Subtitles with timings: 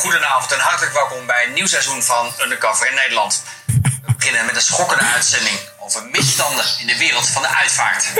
[0.00, 3.44] Goedenavond en hartelijk welkom bij een nieuw seizoen van Undercover in Nederland.
[3.82, 8.12] We beginnen met een schokkende uitzending over misstanden in de wereld van de uitvaart.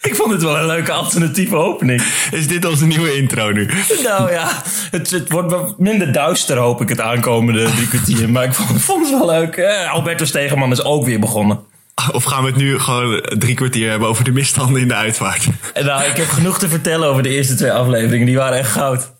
[0.00, 2.02] Ik vond het wel een leuke alternatieve opening.
[2.30, 3.70] Is dit onze nieuwe intro nu?
[4.02, 8.30] Nou ja, het, het wordt wat minder duister hoop ik het aankomende drie kwartier.
[8.30, 9.56] Maar ik vond, vond het wel leuk.
[9.56, 11.64] Eh, Alberto Stegeman is ook weer begonnen.
[12.12, 15.46] Of gaan we het nu gewoon drie kwartier hebben over de misstanden in de uitvaart?
[15.74, 18.26] En nou, ik heb genoeg te vertellen over de eerste twee afleveringen.
[18.26, 19.14] Die waren echt goud.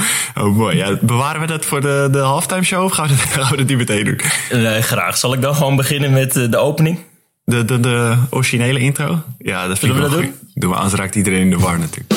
[0.40, 0.76] Oh mooi.
[0.76, 3.56] Ja, bewaren we dat voor de, de halftime show of gaan we, dat, gaan we
[3.56, 4.20] dat niet meteen doen?
[4.50, 5.16] Nee, graag.
[5.16, 6.98] Zal ik dan gewoon beginnen met eh, de opening?
[7.44, 9.22] De, de, de originele intro?
[9.38, 10.52] Ja, dat vind Zullen ik we dat goed.
[10.54, 12.15] Doen we, anders raakt iedereen in de war natuurlijk.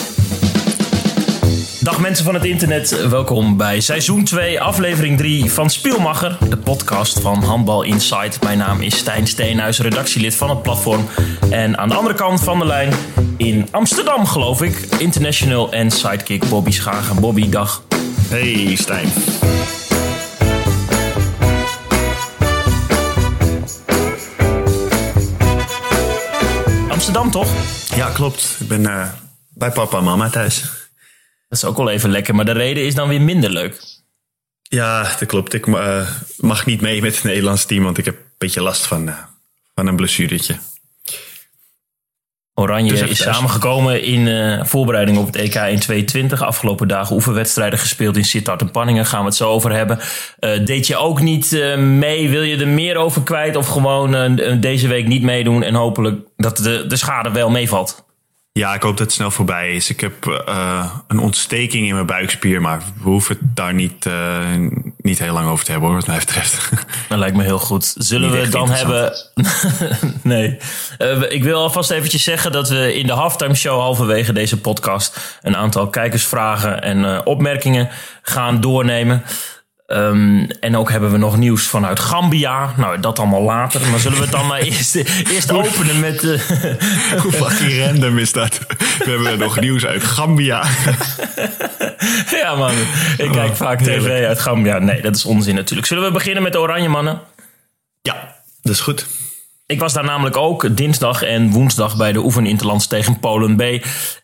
[1.82, 7.20] Dag mensen van het internet, welkom bij seizoen 2, aflevering 3 van Spielmacher, de podcast
[7.20, 8.44] van Handbal Insight.
[8.44, 11.08] Mijn naam is Stijn Steenhuis, redactielid van het platform.
[11.50, 12.94] En aan de andere kant van de lijn,
[13.38, 17.22] in Amsterdam geloof ik, international en sidekick Bobby Schagen.
[17.22, 17.84] Bobby, dag.
[18.30, 19.08] Hey Stijn.
[26.90, 27.50] Amsterdam toch?
[27.96, 28.56] Ja, klopt.
[28.60, 29.08] Ik ben eh,
[29.50, 30.80] bij papa en mama thuis.
[31.50, 33.82] Dat is ook wel even lekker, maar de reden is dan weer minder leuk.
[34.62, 35.54] Ja, dat klopt.
[35.54, 38.86] Ik eh, mag niet mee met het Nederlands team, want ik heb een beetje last
[38.86, 39.16] van, eh,
[39.76, 40.58] van een blessuretje.
[42.54, 43.36] Oranje Dus is thuis.
[43.36, 46.42] samengekomen in eh, voorbereiding op het EK in 22.
[46.42, 49.06] Afgelopen dagen oefenwedstrijden gespeeld in Sittard en Panningen.
[49.06, 50.00] Gaan we het zo over hebben.
[50.66, 52.30] Deed je ook niet mee?
[52.30, 53.56] Wil je er meer over kwijt?
[53.56, 58.09] Of gewoon deze week niet meedoen en hopelijk dat de, de schade wel meevalt?
[58.60, 59.90] Ja, ik hoop dat het snel voorbij is.
[59.90, 64.38] Ik heb eh, een ontsteking in mijn buikspier, maar we hoeven het daar niet, eh,
[64.98, 66.70] niet heel lang over te hebben, hoor, wat mij betreft.
[67.10, 67.94] Dat lijkt me heel goed.
[67.98, 69.14] Zullen Niet we dan hebben...
[70.22, 70.58] nee.
[70.98, 75.38] Eh, ik wil alvast eventjes zeggen dat we in de halftime show halverwege deze podcast...
[75.42, 77.90] een aantal kijkersvragen en eh, opmerkingen
[78.22, 79.24] gaan doornemen.
[79.90, 82.74] Ehm, en ook hebben we nog nieuws vanuit Gambia.
[82.78, 83.90] Nou, dat allemaal later.
[83.90, 84.96] Maar zullen we het dan maar eerst,
[85.32, 86.24] eerst openen met...
[86.24, 86.42] eh,
[87.22, 88.60] Hoe fucking random is dat?
[88.78, 90.64] We hebben nog nieuws uit Gambia.
[92.42, 92.72] ja man,
[93.18, 94.80] ik kijk vaak tv uit Gambia.
[94.80, 95.88] Nee, dat is onzin natuurlijk.
[95.88, 97.22] Zullen we beginnen met de Oranje Mannen?
[98.02, 99.06] Ja, dat is goed.
[99.70, 103.62] Ik was daar namelijk ook dinsdag en woensdag bij de oefeninterlands tegen Polen B.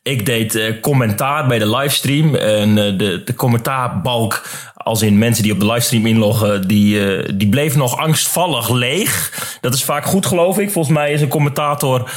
[0.03, 2.35] Ik deed eh, commentaar bij de livestream.
[2.35, 4.43] En eh, de, de commentaarbalk,
[4.85, 9.31] als in mensen die op de livestream inloggen, die, eh, die bleef nog angstvallig leeg.
[9.61, 10.71] Dat is vaak goed, geloof ik.
[10.71, 12.09] Volgens mij is een commentator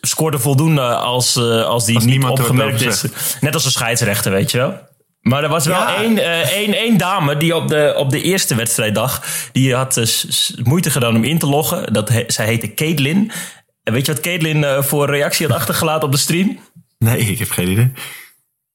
[0.00, 3.04] scoorde voldoende als, eh, als die Als niet er opgemerkt is.
[3.40, 4.74] Net als een scheidsrechter, weet je wel.
[5.20, 5.96] Maar er was wel Ja.
[5.96, 9.22] één, eh, één, één dame die op de, op de eerste wedstrijddag...
[9.52, 10.00] die had
[10.62, 11.92] moeite gedaan om in te loggen.
[11.92, 13.32] Dat he- zij heette Caitlin.
[13.82, 16.58] En weet je wat Caitlin voor reactie had achtergelaten op de stream?
[16.98, 17.92] Nee, ik heb geen idee.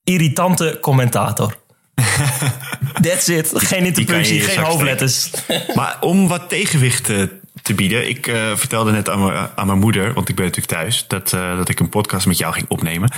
[0.04, 1.56] Irritante commentator.
[3.02, 3.52] That's it.
[3.56, 5.30] Geen interpunctie, geen hoofdletters.
[5.76, 7.24] Maar om wat tegenwicht eh,
[7.62, 8.10] te bieden.
[8.10, 11.34] Ik eh, vertelde net aan, mijn- aan mijn moeder, want ik ben natuurlijk thuis, dat,
[11.34, 13.12] eh, dat ik een podcast met jou ging opnemen.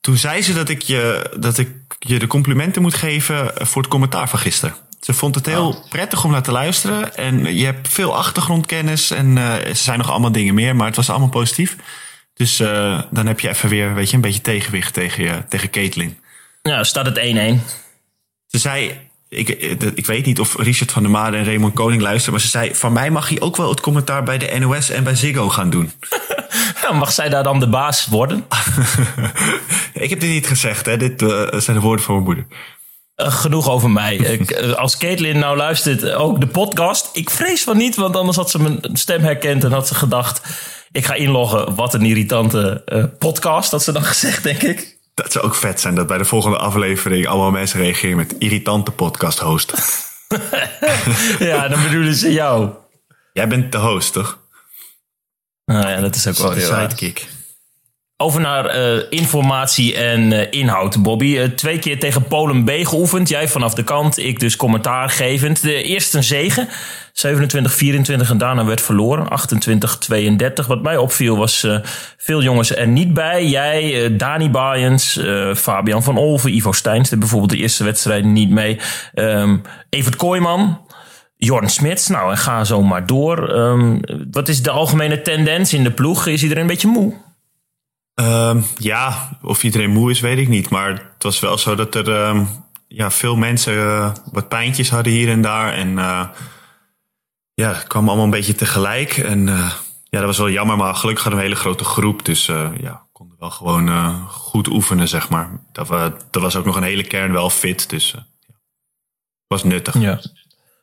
[0.00, 3.90] Toen zei ze dat ik, je, dat ik je de complimenten moet geven voor het
[3.90, 4.74] commentaar van gisteren.
[5.00, 7.16] Ze vond het heel prettig om naar te luisteren.
[7.16, 9.10] En je hebt veel achtergrondkennis.
[9.10, 11.76] En er zijn nog allemaal dingen meer, maar het was allemaal positief.
[12.34, 12.56] Dus
[13.10, 16.18] dan heb je even weer weet je, een beetje tegenwicht tegen, je, tegen Caitlin.
[16.62, 17.87] Ja, staat het 1-1.
[18.48, 19.48] Ze zei, ik,
[19.94, 22.74] ik weet niet of Richard van der Made en Raymond Koning luisteren, maar ze zei,
[22.74, 25.70] van mij mag hij ook wel het commentaar bij de NOS en bij Ziggo gaan
[25.70, 25.92] doen.
[26.82, 28.44] Ja, mag zij daar dan de baas worden?
[29.92, 30.96] ik heb dit niet gezegd, hè.
[30.96, 32.46] dit eh, zijn de woorden van mijn moeder.
[33.14, 34.16] Eh, genoeg over mij.
[34.38, 37.08] Ik, eh, als Caitlin nou luistert, ook de podcast.
[37.12, 40.40] Ik vrees van niet, want anders had ze mijn stem herkend en had ze gedacht...
[40.92, 42.84] ik ga inloggen, wat een irritante
[43.18, 44.97] podcast, had ze dan gezegd, denk ik.
[45.22, 48.90] Dat zou ook vet zijn dat bij de volgende aflevering allemaal mensen reageren met irritante
[48.90, 49.72] podcast host.
[51.38, 52.70] Ja, dan bedoelen ze jou.
[53.32, 54.38] Jij bent de host, toch?
[55.64, 57.26] Nou ja, dat is ook wel heel sidekick.
[58.20, 61.38] Over naar eh, informatie en eh, inhoud, Bobby.
[61.38, 63.28] Eh, twee keer tegen Polen B geoefend.
[63.28, 65.62] Jij vanaf de kant, ik dus commentaargevend.
[65.62, 69.28] De eerste zegen, 27-24 en daarna werd verloren,
[70.62, 70.66] 28-32.
[70.66, 71.66] Wat mij opviel was
[72.16, 73.46] veel jongens er niet bij.
[73.46, 75.20] Jij, Dani Baaiens,
[75.56, 78.78] Fabian van Olven, Ivo Steins, de bijvoorbeeld de eerste wedstrijd niet mee.
[79.14, 79.56] Ehm
[79.90, 80.80] Evert Kooijman,
[81.36, 83.48] Jorn Smits, nou en ga zo maar door.
[83.48, 83.98] Ehm,
[84.30, 86.26] wat is de algemene tendens in de ploeg?
[86.26, 87.26] Is iedereen een beetje moe?
[88.18, 90.70] Ehm, ja, of iedereen moe is, weet ik niet.
[90.70, 92.44] Maar het was wel zo dat er ehm,
[92.88, 95.72] ja, veel mensen eh, wat pijntjes hadden hier en daar.
[95.72, 96.28] En eh,
[97.54, 99.16] ja, het kwam allemaal een beetje tegelijk.
[99.16, 99.72] En eh,
[100.04, 102.24] ja, dat was wel jammer, maar gelukkig hadden we een hele grote groep.
[102.24, 102.46] Dus
[102.80, 105.60] ja, konden wel gewoon goed oefenen, zeg maar.
[105.72, 107.90] Dat, we, er was ook nog een hele kern wel fit.
[107.90, 108.26] Dus ja,
[109.46, 109.98] was nuttig.
[109.98, 110.20] Ja.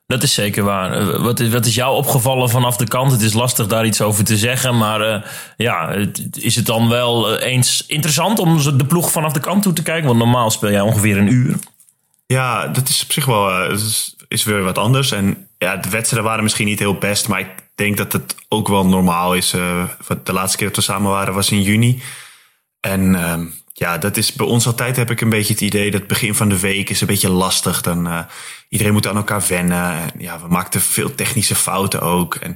[0.08, 0.92] Dat is zeker waar.
[0.92, 3.12] Eh, Wat is, wat is jou opgevallen vanaf de kant?
[3.12, 4.78] Het is lastig daar iets over te zeggen.
[4.78, 5.22] Maar eh,
[5.58, 5.90] ja,
[6.32, 9.84] is het dan wel eh, eens interessant om de ploeg vanaf de kant toe te
[9.84, 10.08] kijken?
[10.08, 11.56] Want normaal speel jij ongeveer een uur.
[12.26, 13.72] Ja, dat is op zich wel
[14.28, 15.12] is, weer wat anders.
[15.12, 18.68] En ja, de wedstrijden waren misschien niet heel best, maar ik denk dat het ook
[18.68, 19.50] wel normaal is.
[19.50, 22.02] de laatste keer dat we samen waren was in juni.
[22.80, 23.46] En ehm,
[23.78, 26.50] ja, dat is bij ons altijd heb ik een beetje het idee dat begin van
[26.50, 27.82] de week is een beetje lastig.
[27.82, 28.20] Dan eh,
[28.70, 29.92] iedereen moet aan elkaar wennen.
[29.92, 32.36] En ja, we maakten veel technische fouten ook.
[32.36, 32.56] En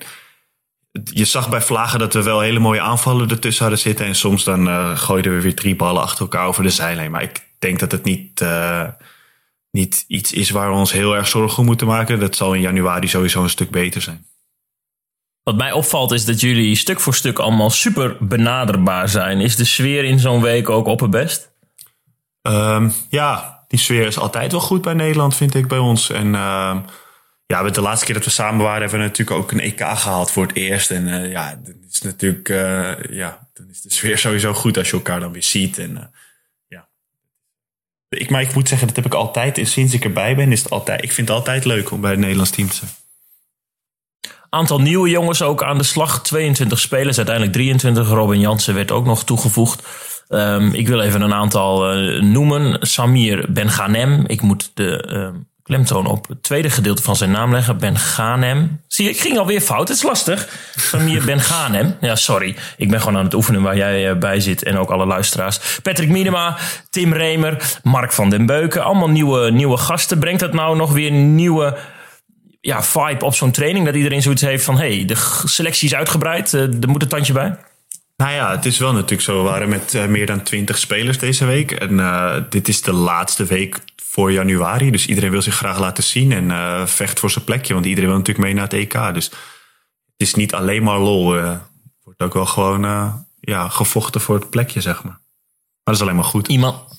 [1.04, 4.06] je zag bij Vlagen dat we wel hele mooie aanvallen ertussen hadden zitten.
[4.06, 7.12] En soms dan eh, gooiden we weer drie ballen achter elkaar over de zijlijn.
[7.12, 8.88] Maar ik denk dat het niet, eh,
[9.72, 12.20] niet iets is waar we ons heel erg zorgen om moeten maken.
[12.20, 14.26] Dat zal in januari sowieso een stuk beter zijn.
[15.50, 19.40] Wat mij opvalt is dat jullie stuk voor stuk allemaal super benaderbaar zijn.
[19.40, 21.52] Is de sfeer in zo'n week ook op het best?
[22.42, 26.10] Ehm, ja, die sfeer is altijd wel goed bij Nederland, vind ik, bij ons.
[26.10, 26.80] En ehm,
[27.46, 29.80] ja, met de laatste keer dat we samen waren, hebben we natuurlijk ook een EK
[29.80, 30.92] gehaald voor het eerst.
[30.92, 34.90] En eh, ja, dan is natuurlijk, eh, ja, dan is de sfeer sowieso goed als
[34.90, 35.78] je elkaar dan weer ziet.
[35.78, 36.04] En eh,
[36.68, 36.90] ja.
[38.10, 40.64] Ik, maar ik moet zeggen, dat heb ik altijd, en sinds ik erbij ben, is
[40.64, 42.92] het altijd, ik vind het altijd leuk om bij het Nederlands team te zijn.
[44.50, 46.22] Aantal nieuwe jongens ook aan de slag.
[46.22, 48.10] 22 spelers, uiteindelijk 23.
[48.10, 49.84] Robin Jansen werd ook nog toegevoegd.
[50.28, 52.78] Ehm, ik wil even een aantal eh, noemen.
[52.82, 54.24] Samir Benganem.
[54.28, 57.78] Ik moet de ehm, klemtoon op het tweede gedeelte van zijn naam leggen.
[57.78, 58.82] Benganem.
[58.88, 59.88] Zie je, ik ging alweer fout.
[59.88, 60.48] Het is lastig.
[60.76, 61.96] Samir Benganem.
[62.02, 62.56] Ja, sorry.
[62.78, 64.64] Ik ben gewoon aan het oefenen waar jij eh, bij zit.
[64.64, 65.80] En ook alle luisteraars.
[65.84, 66.58] Patrick Minema,
[66.90, 68.84] Tim Remer, Mark van den Beuken.
[68.84, 70.20] Allemaal nieuwe, nieuwe gasten.
[70.20, 71.78] Brengt dat nou nog weer nieuwe
[72.62, 73.86] ja, vibe op zo'n training?
[73.86, 74.78] Dat iedereen zoiets heeft van...
[74.78, 76.54] hé, hey, de selectie is uitgebreid.
[76.54, 77.58] eh, er moet een tandje bij.
[78.18, 79.38] Nou ja, het is wel natuurlijk zo.
[79.38, 81.72] We waren met eh, meer dan 20 spelers deze week.
[81.72, 84.92] En eh, dit is de laatste week voor januari.
[84.92, 87.74] Dus iedereen wil zich graag laten zien en vecht voor zijn plekje.
[87.74, 89.14] Want iedereen wil natuurlijk mee naar het EK.
[89.14, 91.32] Dus het is niet alleen maar lol.
[91.34, 91.60] Het
[92.04, 92.82] wordt ook wel gewoon
[93.40, 95.12] ja, gevochten voor het plekje, zeg maar.
[95.14, 96.48] Maar dat is alleen maar goed.
[96.48, 96.99] Iemand,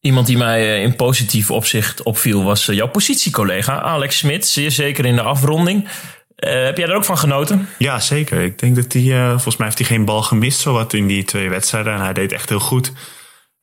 [0.00, 2.44] iemand die mij eh, in positief opzicht opviel...
[2.44, 4.46] was eh, jouw positiecollega Alex Smit.
[4.46, 5.88] Zeer zeker in de afronding.
[6.36, 7.68] Eh, heb jij er ook van genoten?
[7.78, 8.40] Ja, zeker.
[8.40, 11.48] Ik denk dat hij, volgens mij heeft hij geen bal gemist, zowat in die twee
[11.48, 11.92] wedstrijden.
[11.92, 12.92] En hij deed echt heel goed.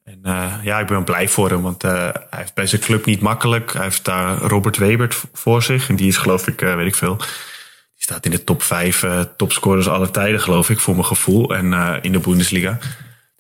[0.04, 0.20] En
[0.64, 3.74] ja, ik ben blij voor hem, want hij heeft bij zijn club niet makkelijk.
[3.74, 5.90] Hij heeft daar Robert Webert voor zich.
[5.90, 9.06] En die is geloof ik, weet ik veel, die staat in de top vijf
[9.38, 11.56] topscorers aller tijden, geloof ik, voor mijn gevoel.
[11.56, 12.78] En in de Bundesliga.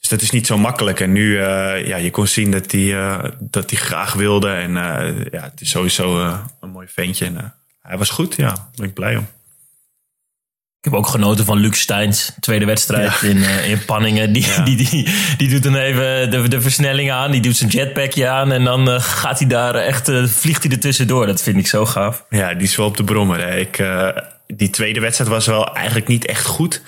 [0.05, 0.99] Dus dat is niet zo makkelijk.
[0.99, 4.49] En nu, eh, ja, je kon zien dat hij, eh, dat graag wilde.
[4.49, 6.19] En eh, ja, het is sowieso
[6.61, 7.25] een mooi ventje.
[7.25, 8.47] En hij was goed, ja.
[8.47, 9.27] Daar ben ik blij om.
[10.79, 12.31] Ik heb ook genoten van Luc Steins.
[12.39, 14.33] Tweede wedstrijd in, in Panningen.
[14.33, 17.31] Die, die, die, die doet dan even de, de versnelling aan.
[17.31, 18.51] Die doet zijn jetpackje aan.
[18.51, 21.25] En dan gaat hij daar echt, vliegt hij er tussendoor.
[21.25, 22.25] Dat vind ik zo gaaf.
[22.29, 23.39] Ja, die is wel op de brommer.
[23.39, 23.57] hè.
[23.57, 23.83] Ik,
[24.47, 26.81] die tweede wedstrijd was wel eigenlijk niet echt goed,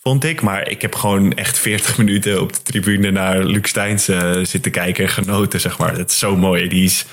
[0.00, 0.40] vond ik.
[0.42, 4.70] Maar ik heb gewoon echt 40 minuten op de tribune naar Luc Steins eh, zitten
[4.72, 5.96] kijken en genoten, zeg maar.
[5.96, 6.68] Dat is zo mooi.
[6.68, 7.04] Die is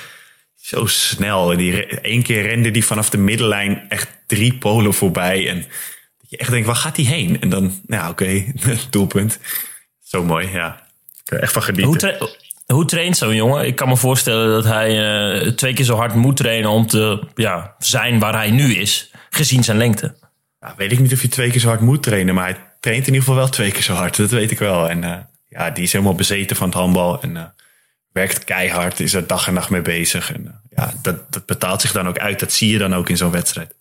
[0.55, 1.51] zo snel.
[1.51, 5.49] En Die, één keer rende die vanaf de middenlijn echt drie polen voorbij.
[5.49, 5.57] En
[6.17, 7.41] dat je echt denkt, waar gaat hij heen?
[7.41, 8.43] En dan, nou oké,
[8.89, 9.39] doelpunt.
[10.03, 10.83] Zo mooi, ja.
[11.25, 11.87] Ik er echt van genieten.
[11.87, 12.27] Hoe, tra-
[12.75, 13.65] hoe traint zo'n jongen?
[13.65, 14.89] Ik kan me voorstellen dat hij
[15.41, 19.11] eh, twee keer zo hard moet trainen om te ja, zijn waar hij nu is.
[19.29, 20.15] Gezien zijn lengte.
[20.59, 23.07] Ja, weet ik niet of hij twee keer zo hard moet trainen, maar hij traint
[23.07, 24.17] in ieder geval wel twee keer zo hard.
[24.17, 24.89] Dat weet ik wel.
[24.89, 27.43] En eh, ja, die is helemaal bezeten van het handbal en eh,
[28.11, 30.33] werkt keihard, is er dag en nacht mee bezig.
[30.33, 32.39] En eh, ja, dat, dat betaalt zich dan ook uit.
[32.39, 33.75] Dat zie je dan ook in zo'n wedstrijd.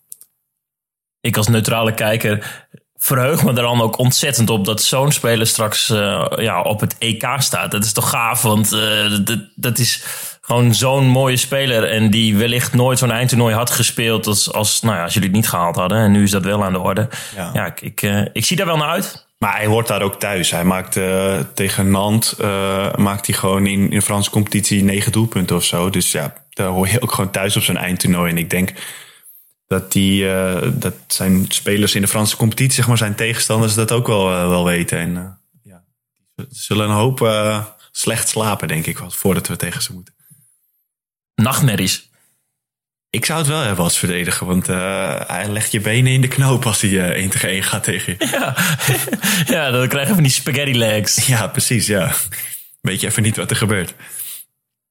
[1.21, 5.87] Ik als neutrale kijker verheug me er dan ook ontzettend op dat zo'n speler straks
[6.37, 7.71] ja, op het EK staat.
[7.71, 8.69] Dat is toch gaaf, want
[9.25, 10.03] dat, dat is
[10.45, 11.83] gewoon zo'n mooie speler.
[11.83, 15.37] En die wellicht nooit zo'n eindtoernooi had gespeeld als, als, nou ja, als jullie het
[15.37, 15.97] niet gehaald hadden.
[15.97, 17.07] En nu is dat wel aan de orde.
[17.35, 17.49] Ja.
[17.53, 19.27] Ja, ik, ik, eh, ik zie daar wel naar uit.
[19.37, 20.51] Maar hij hoort daar ook thuis.
[20.51, 25.11] Hij maakt eh, tegen Nantes eh, maakt hij gewoon in, in de Franse competitie negen
[25.11, 25.89] doelpunten of zo.
[25.89, 28.31] Dus ja, daar hoor je ook gewoon thuis op zijn eindtoernooi.
[28.31, 28.73] En ik denk
[29.67, 30.27] dat, die,
[30.73, 34.65] dat zijn spelers in de Franse competitie, zeg maar, zijn tegenstanders dat ook wel, wel
[34.65, 34.97] weten.
[34.97, 35.83] En ja,
[36.35, 37.19] die zullen een hoop
[37.91, 40.14] slecht slapen, denk ik, wel, voordat we tegen ze moeten.
[41.35, 42.09] Nachtmerries.
[43.09, 46.27] Ik zou het wel hebben als verdediger, want eh, hij legt je benen in de
[46.27, 48.27] knoop als hij eh 1 tegen 1 gaat tegen je.
[48.31, 48.55] Ja,
[49.55, 51.25] ja dan krijgen we van die spaghetti legs.
[51.27, 52.11] Ja, precies, ja.
[52.81, 53.93] Weet je even niet wat er gebeurt.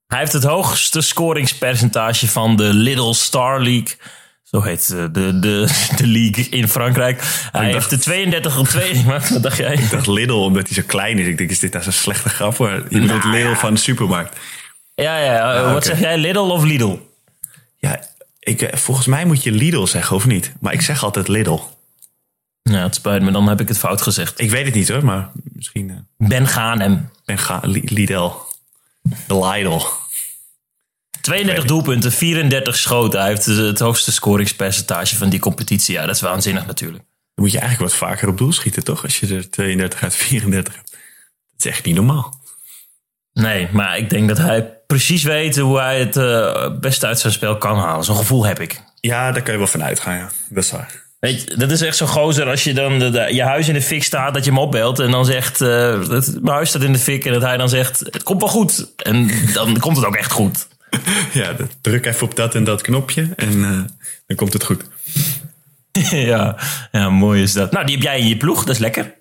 [0.06, 3.96] Hij heeft het hoogste scoringspercentage van de Little Star League.
[4.42, 7.20] Zo heet eh, de, de, de league in Frankrijk.
[7.52, 9.02] Hij dacht- heeft de 32 op 2.
[9.04, 9.72] Wat dacht jij?
[9.74, 11.26] Ik dacht Lidl, omdat hij zo klein is.
[11.26, 12.56] Ik denk, is dit nou zo'n slechte grap?
[12.56, 12.86] hoor?
[12.88, 14.36] Je bedoelt Lidl van de supermarkt.
[14.94, 15.54] Ja, ja.
[15.54, 16.18] eh, Ah, wat zeg jij?
[16.18, 16.96] Lidl of Lidl?
[17.76, 18.00] Ja,
[18.38, 20.52] Ik, eh, volgens mij moet je Lidl zeggen, of niet?
[20.60, 21.58] Maar ik zeg altijd Lidl.
[22.62, 24.40] Ja, het spijt me, dan heb ik het fout gezegd.
[24.40, 25.96] Ik weet het niet hoor, maar misschien eh,
[26.28, 27.10] Ben Gaanem.
[27.24, 28.30] ben ga Li- Lidl.
[29.26, 29.80] De Lidl.
[31.20, 33.20] 32 doelpunten, 34 schoten.
[33.20, 35.94] Hij heeft het hoogste scoringspercentage van die competitie.
[35.94, 37.04] Ja, dat is waanzinnig natuurlijk.
[37.34, 39.02] Dan moet je eigenlijk wat vaker op doel schieten, toch?
[39.02, 40.90] Als je er 32 uit 34 hebt.
[40.90, 41.00] Dat
[41.58, 42.40] is echt niet normaal.
[43.32, 47.32] Nee, maar ik denk dat hij precies weet hoe hij het eh, beste uit zijn
[47.32, 48.04] spel kan halen.
[48.04, 48.80] Zo'n gevoel heb ik.
[49.00, 50.30] Ja, daar kan je wel van uitgaan, ja.
[50.48, 51.02] Dat is waar.
[51.20, 53.74] Weet je, dat is echt zo'n gozer als je dan de, de- je huis in
[53.74, 56.08] de fik staat, dat je hem opbelt en dan zegt, dat,
[56.40, 58.92] mijn huis staat in de fik en dat hij dan zegt, het komt wel goed.
[58.96, 60.66] En dan komt het ook echt goed.
[61.32, 63.70] Ja, druk even op dat en dat knopje en eh,
[64.26, 64.84] dan komt het goed.
[66.10, 66.56] ja,
[66.92, 67.72] ja, mooi is dat.
[67.72, 69.14] Nou, die heb jij in je ploeg, dat is lekker.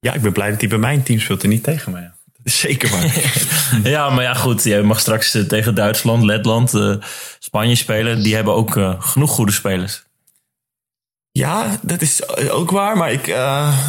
[0.00, 2.10] Ja, ik ben blij dat hij bij mijn team speelt en niet tegen mij.
[2.64, 3.32] Zeker waar.
[3.90, 4.64] Ja, maar ja, goed.
[4.64, 6.94] Jij mag straks eh, tegen Duitsland, Letland, eh,
[7.38, 8.22] Spanje spelen.
[8.22, 10.04] Die hebben ook eh, genoeg goede spelers.
[11.32, 12.96] ja, dat is ook waar.
[12.96, 13.30] Maar ik,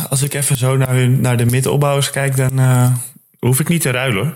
[0.10, 2.60] als ik even zo naar, hun, naar de middenopbouwers kijk, dan
[3.40, 4.34] hoef ik niet te ruilen hoor.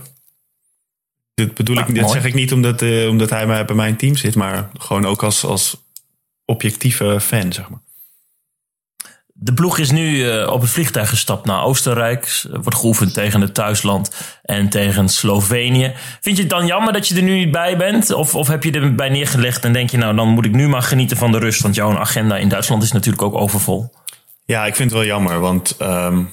[1.33, 2.15] Dit bedoel Nou, ik, dat mooi.
[2.15, 5.43] zeg ik niet omdat, omdat hij maar bij mijn team zit, maar gewoon ook als,
[5.43, 5.83] als
[6.45, 7.79] objectieve fan, zeg maar.
[9.41, 12.43] De ploeg is nu eh, op het vliegtuig gestapt naar Oostenrijk.
[12.51, 14.11] Er Wordt geoefend tegen het thuisland
[14.43, 15.93] en tegen Slovenië.
[16.21, 18.13] Vind je het dan jammer dat je er nu niet bij bent?
[18.13, 20.81] Of, of heb je erbij neergelegd en denk je, nou dan moet ik nu maar
[20.81, 21.61] genieten van de rust?
[21.61, 23.93] Want jouw agenda in Duitsland is natuurlijk ook overvol.
[24.45, 26.23] Ja, ik vind het wel jammer, want ehm,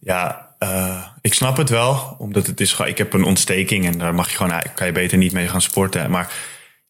[0.00, 4.14] ja, eh, ik snap het wel, omdat het is ik heb een ontsteking en daar
[4.14, 6.10] mag je gewoon, kan je beter niet mee gaan sporten.
[6.10, 6.32] Maar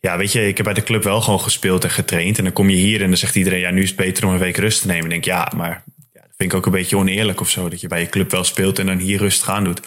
[0.01, 2.53] ja, weet je, ik heb bij de club wel gewoon gespeeld en getraind en dan
[2.53, 4.57] kom je hier en dan zegt iedereen, ja, nu is het beter om een week
[4.57, 5.11] rust te nemen.
[5.11, 7.69] En ik denk, ja, maar ja, dat vind ik ook een beetje oneerlijk of zo,
[7.69, 9.81] dat je bij je club wel speelt en dan hier rustig aan doet.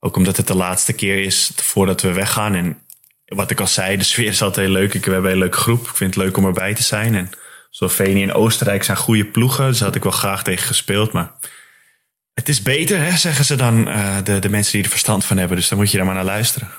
[0.00, 2.82] Ook omdat het de laatste keer is voordat we weggaan en
[3.28, 4.94] wat ik al zei, de sfeer is altijd heel leuk.
[4.94, 5.88] Ik, we hebben een leuke groep.
[5.88, 7.14] Ik vind het leuk om erbij te zijn.
[7.14, 7.30] En
[7.70, 9.66] Slovenië en Oostenrijk zijn goede ploegen.
[9.66, 11.12] Dus had ik wel graag tegen gespeeld.
[11.12, 11.32] Maar
[12.34, 15.36] het is beter, hè, zeggen ze dan, eh, de, de mensen die er verstand van
[15.36, 15.56] hebben.
[15.56, 16.70] Dus dan moet je daar maar naar luisteren.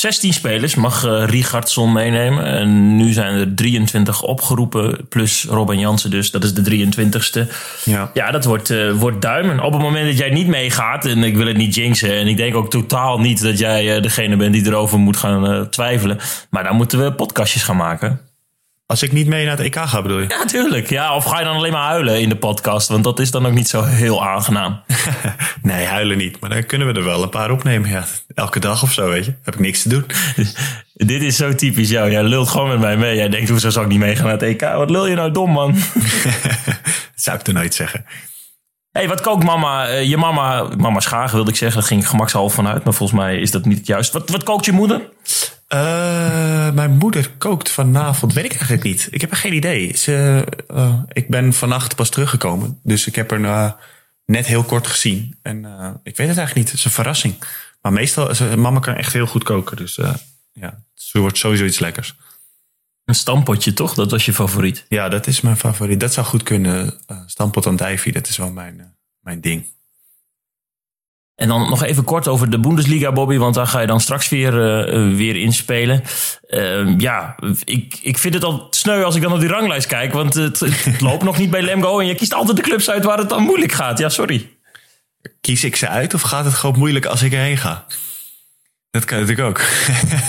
[0.00, 2.44] 16 spelers mag eh Richardson meenemen.
[2.44, 6.30] En nu zijn er 23 opgeroepen, plus Robin Jansen dus.
[6.30, 7.52] Dat is de 23ste.
[7.84, 8.10] Ja.
[8.14, 9.60] Ja, dat wordt, eh, wordt duimen.
[9.60, 12.12] Op het moment dat jij niet meegaat, en ik wil het niet jinxen...
[12.12, 15.68] en ik denk ook totaal niet dat jij eh, degene bent die erover moet gaan
[15.68, 16.18] twijfelen...
[16.50, 18.29] maar dan moeten we podcastjes gaan maken.
[18.90, 20.28] Als ik niet mee naar het EK ga, bedoel je?
[20.28, 20.88] Ja, tuurlijk.
[20.88, 22.88] Ja, of ga je dan alleen maar huilen in de podcast?
[22.88, 24.80] Want dat is dan ook niet zo heel aangenaam.
[25.62, 26.40] nee, huilen niet.
[26.40, 27.90] Maar dan kunnen we er wel een paar opnemen.
[27.90, 28.04] Ja,
[28.34, 29.34] elke dag of zo, weet je.
[29.42, 30.04] Heb ik niks te doen.
[31.10, 32.10] Dit is zo typisch jou.
[32.10, 33.16] Jij lult gewoon met mij mee.
[33.16, 34.60] Jij denkt, hoezo zou ik niet meegaan naar het EK?
[34.60, 35.72] Wat lul je nou dom, man?
[35.74, 38.04] dat zou ik er nooit zeggen.
[38.92, 39.88] hey, wat kookt mama?
[39.88, 41.78] Eh, je mama, mama Schagen wilde ik zeggen.
[41.78, 42.84] Daar ging ik gemakshalve vanuit.
[42.84, 44.12] Maar volgens mij is dat niet juist.
[44.12, 45.00] Wat, wat kookt je moeder?
[45.70, 49.08] Eh, mijn moeder kookt vanavond, weet ik eigenlijk niet.
[49.10, 49.96] Ik heb er geen idee.
[49.96, 52.80] Ze, eh, ik ben vannacht pas teruggekomen.
[52.82, 53.72] Dus ik heb haar eh,
[54.24, 55.38] net heel kort gezien.
[55.42, 55.58] En
[56.02, 56.68] ik weet het eigenlijk niet.
[56.68, 57.34] Het is een verrassing.
[57.82, 59.76] Maar meestal, ze, mama kan echt heel goed koken.
[59.76, 59.98] Dus
[60.52, 62.14] ja, het wordt sowieso iets lekkers.
[63.04, 63.94] Een stampotje, toch?
[63.94, 64.84] Dat was je favoriet.
[64.88, 66.00] Ja, dat is mijn favoriet.
[66.00, 67.00] Dat zou goed kunnen.
[67.26, 69.66] Stampot andijvie, dat is wel mijn, mijn ding.
[71.40, 73.36] En dan nog even kort over de Bundesliga, Bobby.
[73.36, 76.02] Want daar ga je dan straks weer, uh, weer inspelen.
[76.48, 80.12] Uh, ja, ik, ik vind het al sneu als ik dan op die ranglijst kijk.
[80.12, 81.98] Want het, het loopt nog niet bij Lemgo.
[82.00, 83.98] En je kiest altijd de clubs uit waar het dan moeilijk gaat.
[83.98, 84.50] Ja, sorry.
[85.40, 87.86] Kies ik ze uit of gaat het gewoon moeilijk als ik erheen ga?
[88.90, 89.60] Dat kan natuurlijk ook.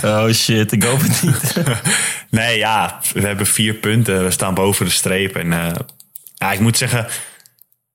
[0.11, 1.55] oh shit, ik hoop het niet.
[2.39, 4.23] nee, ja, we hebben vier punten.
[4.23, 5.35] We staan boven de streep.
[5.35, 5.71] En uh,
[6.33, 7.05] ja, ik moet zeggen,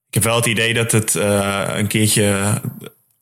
[0.09, 2.61] ik heb wel het idee dat het uh, een keertje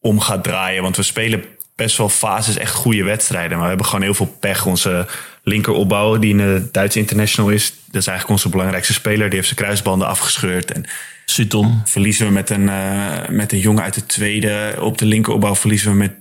[0.04, 0.82] om gaat draaien.
[0.82, 1.44] Want we spelen
[1.76, 3.50] best wel fases echt goede wedstrijden.
[3.50, 4.66] Maar we hebben gewoon heel veel pech.
[4.66, 5.06] Onze
[5.42, 9.26] linkeropbouw, die een Duitse international is, dat is eigenlijk onze belangrijkste speler.
[9.26, 10.72] Die heeft zijn kruisbanden afgescheurd.
[10.72, 10.84] En
[11.24, 11.82] Sutton.
[11.84, 14.76] verliezen we met een, uh, met een jongen uit de tweede.
[14.80, 16.12] Op de linkeropbouw verliezen we met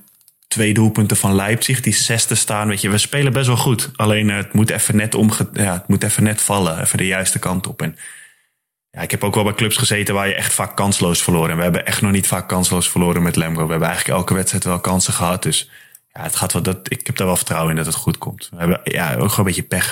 [0.48, 2.68] twee doelpunten van Leipzig, die zesde staan.
[2.68, 3.90] Weet je, we spelen best wel goed.
[3.96, 7.08] Alleen uh, het moet even net omge ja, het moet even net vallen, even de
[7.08, 7.82] juiste kant op.
[7.82, 7.98] En
[8.94, 11.50] ja, ik heb ook wel bij clubs gezeten waar je echt vaak kansloos verloren.
[11.50, 13.66] En we hebben echt nog niet vaak kansloos verloren met Lemgo.
[13.66, 15.44] We hebben eigenlijk elke wedstrijd wel kansen gehad.
[15.44, 15.70] Dus
[16.14, 18.50] ja, het gaat wel dat, ik heb daar wel vertrouwen in dat het goed komt.
[18.52, 19.92] We hebben ja, ook gewoon een beetje pech.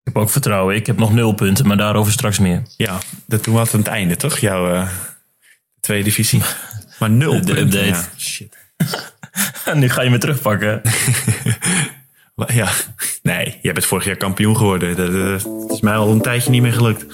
[0.00, 0.74] Ik heb ook vertrouwen.
[0.74, 2.62] Ik heb nog nul punten, maar daarover straks meer.
[2.76, 4.38] Ja, dat doen we altijd aan het einde, toch?
[4.38, 4.88] Jouw uh,
[5.80, 6.42] tweede divisie.
[6.98, 7.58] Maar nul de punten.
[7.58, 7.86] Update.
[7.86, 8.56] Ja, shit.
[9.74, 10.82] nu ga je me terugpakken.
[12.46, 12.68] ja,
[13.22, 14.96] nee, je bent vorig jaar kampioen geworden.
[14.96, 17.04] Dat, dat is mij al een tijdje niet meer gelukt.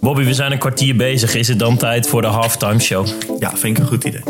[0.00, 1.34] Bobby, we zijn een kwartier bezig.
[1.34, 3.06] Is het dan tijd voor de halftime show?
[3.38, 4.22] Ja, vind ik een goed idee.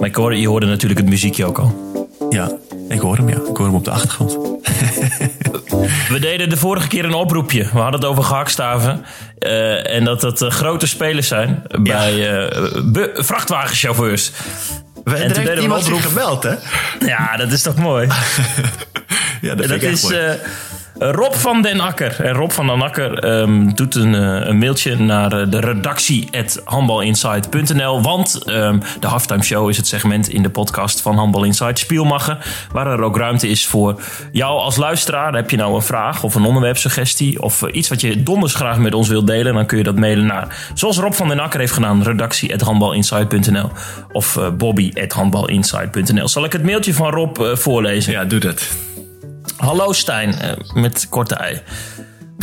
[0.00, 1.94] Maar ik hoorde, je hoorde natuurlijk het muziekje ook al.
[2.30, 2.50] Ja,
[2.88, 3.34] ik hoor hem, ja.
[3.34, 4.32] Ik hoor hem op de achtergrond.
[6.12, 7.62] We deden de vorige keer een oproepje.
[7.62, 9.04] We hadden het over gehaktstaven.
[9.38, 12.12] eh, en dat dat eh, grote spelers zijn bij
[12.46, 14.32] eh, be- vrachtwagenchauffeurs.
[15.14, 16.00] En toen deden we een oproep.
[16.00, 16.54] gebeld, hè?
[16.98, 18.08] Ja, dat is toch mooi?
[19.40, 20.38] Ja, dat, dat is mooi.
[20.98, 22.20] Rob van den Akker.
[22.20, 26.28] En Rob van den Akker ehm, doet een, eh, een mailtje naar eh, de redactie
[26.64, 28.02] handbalinsight.nl.
[28.02, 32.38] Want ehm, de halftime show is het segment in de podcast van Handbal Insight Spielmachen.
[32.72, 34.00] Waar er ook ruimte is voor
[34.32, 35.34] jou als luisteraar.
[35.34, 38.78] Heb je nou een vraag of een onderwerpsuggestie of eh, iets wat je donders graag
[38.78, 41.60] met ons wilt delen, dan kun je dat mailen naar, zoals Rob van den Akker
[41.60, 43.70] heeft gedaan, redactie@handbalinsight.nl
[44.12, 46.28] of eh, bobby@handbalinsight.nl.
[46.28, 48.12] Zal ik het mailtje van Rob voorlezen?
[48.12, 48.85] Ja, doe dat.
[49.56, 51.62] Hallo Stijn, eh, met korte ei.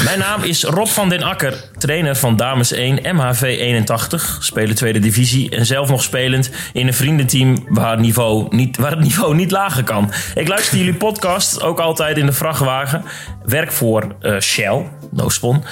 [0.04, 5.00] Mijn naam is Rob van den Akker, trainer van Dames 1 MHV 81, spelen tweede
[5.00, 9.36] divisie en zelf nog spelend in een vriendenteam waar het niveau niet, waar het niveau
[9.36, 10.12] niet lager kan.
[10.36, 13.04] Ik luister jullie podcast ook altijd in de vrachtwagen.
[13.46, 15.64] Werk voor eh, Shell, no spon.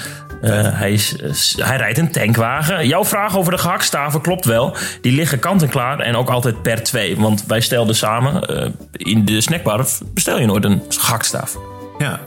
[0.42, 1.16] Eh, hij, is,
[1.58, 2.88] eh, hij rijdt een tankwagen.
[2.88, 4.76] Jouw vraag over de gehaktstaven klopt wel.
[5.02, 7.18] Die liggen kant en klaar en ook altijd per twee.
[7.18, 11.58] Want wij stelden samen, eh, in de snackbar bestel je nooit een gehaktstaaf.
[11.98, 12.20] Ja.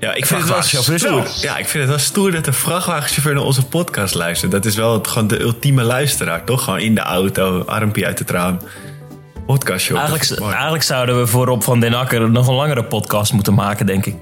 [0.00, 0.62] Ja, ik vind het wel
[0.96, 1.26] stoer.
[1.40, 4.52] Ja, ik vind het wel stoer dat de vrachtwagenchauffeur naar onze podcast luistert.
[4.52, 6.64] Dat is wel het, gewoon de ultieme luisteraar, toch?
[6.64, 8.58] Gewoon in de auto, armpje uit het raam.
[9.46, 9.96] Podcast show.
[9.96, 13.86] Eigenlijk, eigenlijk zouden we voor Rob van den Akker nog een langere podcast moeten maken,
[13.86, 14.14] denk ik.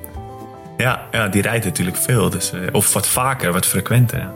[0.80, 2.30] Ja, ja, die rijdt natuurlijk veel.
[2.30, 4.30] Dus, eh, of wat vaker, wat frequenter.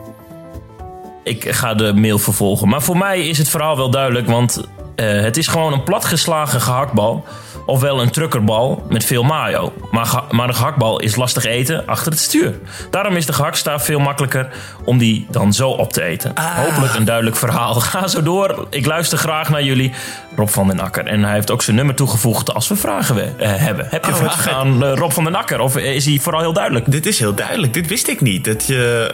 [1.23, 2.67] Ik ga de mail vervolgen.
[2.67, 6.61] Maar voor mij is het verhaal wel duidelijk, want eh, het is gewoon een platgeslagen
[6.61, 7.25] gehaktbal.
[7.65, 9.73] Ofwel een truckerbal met veel mayo.
[9.91, 12.59] Maar, maar een gehaktbal is lastig eten achter het stuur.
[12.91, 14.47] Daarom is de gehaktstaaf veel makkelijker
[14.83, 16.33] om die dan zo op te eten.
[16.39, 17.73] Hopelijk een duidelijk verhaal.
[17.73, 18.67] Ga zo door.
[18.69, 19.93] Ik luister graag naar jullie.
[20.35, 21.05] Rob van den Akker.
[21.05, 23.87] En hij heeft ook zijn nummer toegevoegd als we vragen we, eh, hebben.
[23.89, 25.59] Heb je Oh, vragen aan eh, Rob van den Akker?
[25.59, 26.91] Of is hij vooral heel duidelijk?
[26.91, 27.73] Dit is heel duidelijk.
[27.73, 28.45] Dit wist ik niet.
[28.45, 29.13] Dat je,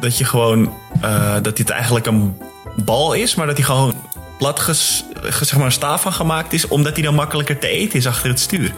[0.00, 0.72] dat je gewoon...
[1.00, 2.36] eh, dat dit eigenlijk een
[2.76, 3.94] bal is, maar dat hij gewoon
[4.42, 6.68] plat ges, ge- zeg maar een staaf van gemaakt is...
[6.68, 8.72] omdat hij dan makkelijker te eten is achter het stuur.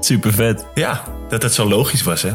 [0.00, 0.66] Super vet.
[0.74, 2.32] Ja, dat het zo logisch was, hè?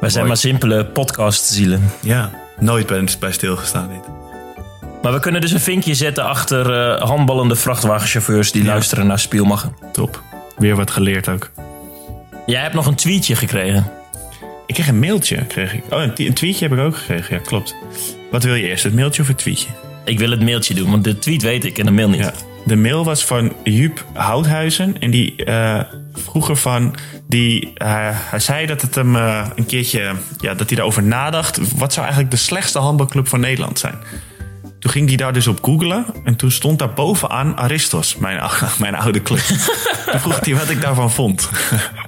[0.00, 1.92] Wij zijn maar simpele podcastzielen.
[2.00, 4.08] Ja, nooit bij, bij stilgestaan dit.
[5.02, 9.76] Maar we kunnen dus een vinkje zetten achter eh, handballende vrachtwagenchauffeurs die luisteren naar Spielmachen.
[9.92, 10.22] Top.
[10.56, 11.50] Weer wat geleerd ook.
[12.46, 13.90] Jij hebt nog een tweetje gekregen.
[14.66, 15.44] Ik kreeg een mailtje.
[15.44, 15.82] Kreeg ik.
[15.90, 17.34] Oh, een, een tweetje heb ik ook gekregen.
[17.34, 17.74] Ja, klopt.
[18.30, 19.68] Wat wil je eerst, het mailtje of het tweetje?
[20.04, 22.44] Ik wil het mailtje doen, want de tweet weet ik en de mail niet.
[22.64, 25.00] De mail was van Jup Houthuizen.
[25.00, 25.80] En die eh,
[26.12, 26.94] vroeg ervan...
[27.28, 30.14] Die, eh, hij zei dat het hem eh, een keertje...
[30.40, 31.76] Ja, dat hij daarover nadacht.
[31.76, 33.94] Wat zou eigenlijk de slechtste handbalclub van Nederland zijn?
[34.78, 36.06] Toen ging hij daar dus op googlen.
[36.24, 38.16] En toen stond daar bovenaan Aristos.
[38.16, 39.40] Mijn, mijn oude club.
[40.10, 41.50] toen vroeg hij wat ik daarvan vond.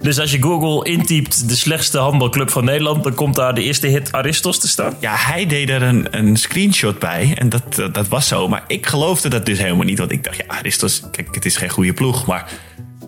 [0.00, 3.86] Dus als je Google intypt de slechtste handbalcllub van Nederland, dan komt daar de eerste
[3.86, 4.94] hit Aristos te staan.
[5.00, 7.32] Ja, hij deed er een, een screenshot bij.
[7.36, 8.48] En dat, dat, dat was zo.
[8.48, 9.98] Maar ik geloofde dat dus helemaal niet.
[9.98, 12.26] Want ik dacht, ja, Aristos, kijk, het is geen goede ploeg.
[12.26, 12.50] Maar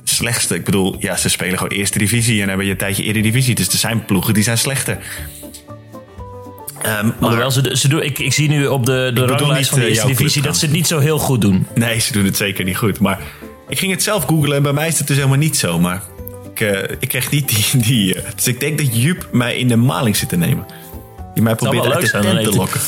[0.05, 2.42] slechtste, ik bedoel, ja, ze spelen gewoon eerste divisie.
[2.42, 3.55] En hebben je een tijdje eredivisie.
[3.55, 4.98] Dus er zijn ploegen die zijn slechter.
[6.83, 9.85] Maar- Alhoewel, ze, ze doen, ik, ik zie nu op de, de ranglijst van de
[9.85, 11.66] eh, eerste divisie club dat ze het niet zo heel goed doen.
[11.74, 12.98] Nee, ze doen het zeker niet goed.
[13.00, 13.20] Maar
[13.68, 15.78] ik ging het zelf googlen en bij mij is het dus helemaal niet zo.
[15.78, 16.02] Maar
[16.62, 17.83] ik, eh, ik kreeg niet die...
[17.83, 20.66] die eh, dus ik denk dat Jup mij in de maling zit te nemen.
[21.35, 22.81] Die mij probeert uit de tent te lokken.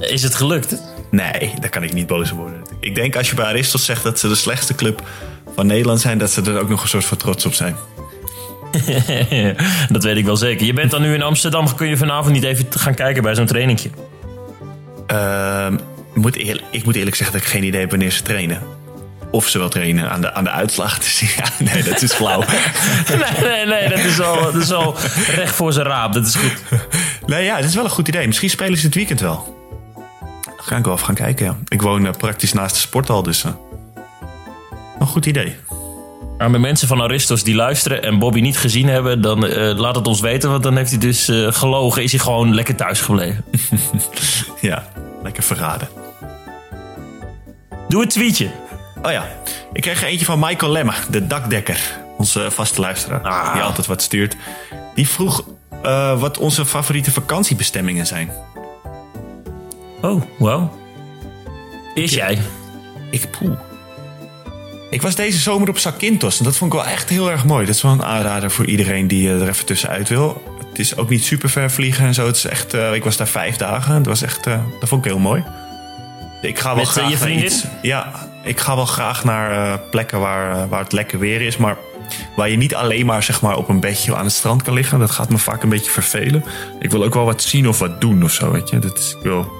[0.00, 0.82] Is het gelukt?
[1.10, 2.62] Nee, daar kan ik niet boos om worden.
[2.80, 5.02] Ik denk als je bij Aristos zegt dat ze de slechtste club
[5.54, 6.18] van Nederland zijn...
[6.18, 7.76] dat ze er ook nog een soort van trots op zijn.
[9.88, 10.66] dat weet ik wel zeker.
[10.66, 13.46] Je bent dan nu in Amsterdam, kun je vanavond niet even gaan kijken bij zo'n
[13.46, 13.90] trainingje?
[15.06, 15.76] Ehm,
[16.14, 18.62] moet eerlijk- ik moet eerlijk zeggen dat ik geen idee heb wanneer ze trainen.
[19.36, 21.28] Of ze wel trainen aan de, aan de uitslag te zien.
[21.36, 22.42] Ja, nee, dat is flauw.
[23.08, 24.94] Nee, nee, nee, dat is al, dat is al
[25.34, 26.12] recht voor zijn raap.
[26.12, 26.62] Dat is goed.
[27.26, 28.26] nee, ja, dat is wel een goed idee.
[28.26, 29.54] Misschien spelen ze het weekend wel.
[30.56, 31.56] Ga ik wel even gaan kijken, ja.
[31.68, 33.44] Ik woon eh, praktisch naast de sporthal, dus...
[33.44, 33.50] eh,
[34.98, 35.56] een goed idee.
[36.38, 39.94] Maar met mensen van Aristos die luisteren en Bobby niet gezien hebben, dan eh, laat
[39.96, 40.50] het ons weten.
[40.50, 43.44] Want dan heeft hij dus gelogen, is hij gewoon lekker thuis gebleven.
[44.60, 44.84] Ja,
[45.22, 45.88] lekker verraden.
[47.88, 48.50] Doe het tweetje.
[49.02, 49.26] Oh ja,
[49.72, 51.80] ik kreeg er eentje van Michael Lemmer, de dakdekker.
[52.18, 53.52] Onze vaste luisteraar, Ah.
[53.52, 54.36] die altijd wat stuurt.
[54.94, 55.44] Die vroeg
[55.82, 58.30] eh, wat onze favoriete vakantiebestemmingen zijn.
[60.02, 60.72] Oh, wow.
[61.94, 62.38] Is jij?
[63.10, 63.58] Ik poeh.
[64.90, 67.66] Ik was deze zomer op Zakynthos en dat vond ik wel echt heel erg mooi.
[67.66, 70.42] Dat is wel een aanrader voor iedereen die eh, er even tussenuit wil.
[70.68, 72.26] Het is ook niet super ver vliegen en zo.
[72.26, 73.94] Het is echt, eh, ik was daar vijf dagen.
[73.94, 75.44] Het was echt, dat vond ik heel mooi.
[76.42, 77.44] Ik ga wel Met, graag je vriendin?
[77.44, 77.64] iets.
[77.82, 78.12] Ja,
[78.46, 81.56] ik ga wel graag naar eh, plekken waar, eh, waar het lekker weer is.
[81.56, 81.76] Maar
[82.36, 84.98] waar je niet alleen maar, zeg maar op een bedje aan het strand kan liggen.
[84.98, 86.44] Dat gaat me vaak een beetje vervelen.
[86.78, 88.78] Ik wil ook wel wat zien of wat doen of zo, weet je.
[88.78, 89.52] Dat is, ik, wil...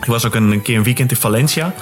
[0.00, 1.74] ik was ook een, een keer een weekend in Valencia.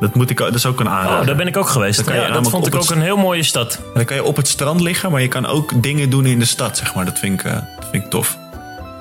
[0.00, 1.20] Dat, moet ik, dat is ook een aanrader.
[1.20, 2.10] Oh, daar ben ik ook geweest.
[2.10, 3.80] Ja, dat vond ik ook een heel mooie stad.
[3.94, 6.44] Dan kan je op het strand liggen, maar je kan ook dingen doen in de
[6.44, 7.04] stad, zeg maar.
[7.04, 8.38] Dat vind ik, eh, dat vind ik tof.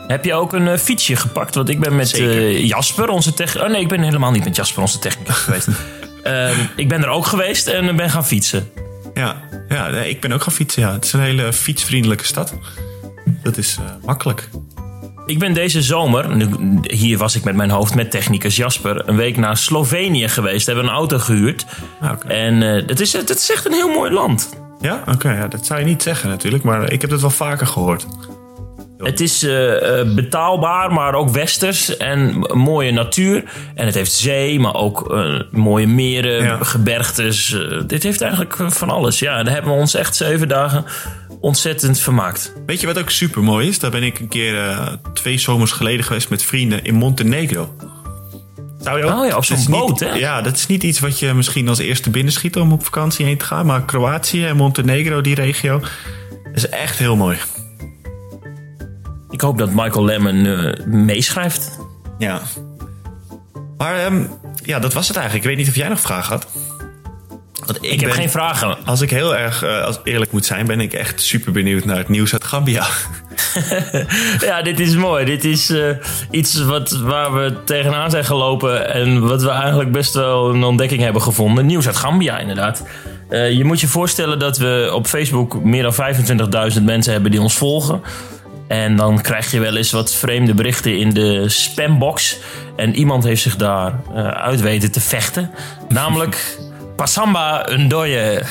[0.07, 1.55] Heb je ook een fietsje gepakt?
[1.55, 2.17] Want ik ben met
[2.67, 3.67] Jasper, onze technicus...
[3.67, 5.67] Oh nee, ik ben helemaal niet met Jasper, onze technicus geweest.
[6.27, 8.69] Ehm, ik ben er ook geweest en ben gaan fietsen.
[9.13, 9.35] Ja,
[9.69, 10.81] ja ik ben ook gaan fietsen.
[10.81, 10.93] Ja.
[10.93, 12.53] Het is een hele fietsvriendelijke stad.
[13.43, 14.49] Dat is eh, makkelijk.
[15.25, 19.15] Ik ben deze zomer, nu- hier was ik met mijn hoofd met technicus Jasper, een
[19.15, 20.65] week naar Slovenië geweest.
[20.65, 21.65] Hebben een auto gehuurd.
[22.01, 22.11] Ah.
[22.27, 24.49] En eh, het, is, het is echt een heel mooi land.
[24.81, 25.31] Ja, oké.
[25.31, 28.05] ja, dat zou je niet zeggen natuurlijk, maar ik heb het wel vaker gehoord.
[28.97, 33.43] Het is eh, eh, betaalbaar, maar ook westers en mooie natuur.
[33.75, 36.57] En het heeft zee, maar ook eh, mooie meren, Ja.
[36.63, 37.57] gebergtes.
[37.87, 39.19] Dit heeft eigenlijk van alles.
[39.19, 40.85] Ja, daar hebben we ons echt zeven dagen
[41.41, 42.53] ontzettend vermaakt.
[42.65, 43.79] Weet je wat ook super mooi is?
[43.79, 44.77] Daar ben ik een keer
[45.13, 47.73] twee zomers geleden geweest met vrienden in Montenegro.
[48.81, 49.19] Zou je ook?
[49.19, 50.13] Oh ja, op zo'n niet- boot, hè?
[50.13, 53.37] Ja, dat is niet iets wat je misschien als eerste binnenschiet om op vakantie heen
[53.37, 53.65] te gaan.
[53.65, 55.81] Maar Kroatië en Montenegro, die regio,
[56.53, 57.37] is echt heel mooi.
[59.37, 61.79] Ik hoop dat Michael Lemmon eh, meeschrijft.
[62.17, 62.41] Ja.
[63.77, 64.23] Maar ehm,
[64.63, 65.45] ja, dat was het eigenlijk.
[65.45, 66.47] Ik weet niet of jij nog vragen had.
[67.65, 68.77] Want ik, Ik heb geen vragen.
[68.85, 71.97] Als ik heel erg eh, als eerlijk moet zijn, ben ik echt super benieuwd naar
[71.97, 72.87] het nieuws uit Gambia.
[74.39, 75.25] Ja, dit is mooi.
[75.25, 75.89] Dit is eh,
[76.31, 78.93] iets wat, waar we tegenaan zijn gelopen.
[78.93, 81.65] En wat we eigenlijk best wel een ontdekking hebben gevonden.
[81.65, 82.83] Nieuws uit Gambia, inderdaad.
[83.29, 85.93] Je moet je voorstellen dat we op Facebook meer dan
[86.73, 88.01] 25.000 mensen hebben die ons volgen.
[88.67, 92.37] En dan krijg je wel eens wat vreemde berichten in de spambox.
[92.75, 95.51] En iemand heeft zich daar eh, uit weten te vechten.
[95.89, 96.57] Namelijk
[96.95, 98.43] Pasamba Ndoye.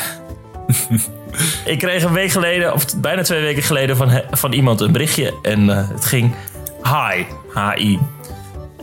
[1.64, 5.35] Ik kreeg een week geleden, of bijna twee weken geleden, van, van iemand een berichtje.
[5.42, 6.35] En eh, het ging
[6.83, 7.24] hi,
[7.55, 7.98] hi.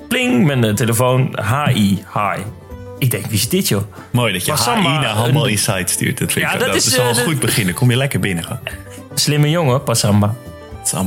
[0.07, 2.41] Pling, met de telefoon, hi, hi.
[2.99, 3.81] Ik denk, wie is dit joh?
[4.11, 6.17] Mooi dat je Passamba, HI naar Insight stuurt.
[6.17, 7.73] Dat, vind Ja, dat dat, is, is eh, goed beginnen.
[7.73, 8.59] Kom je lekker binnen.
[9.13, 10.35] Slimme jongen, Passamba.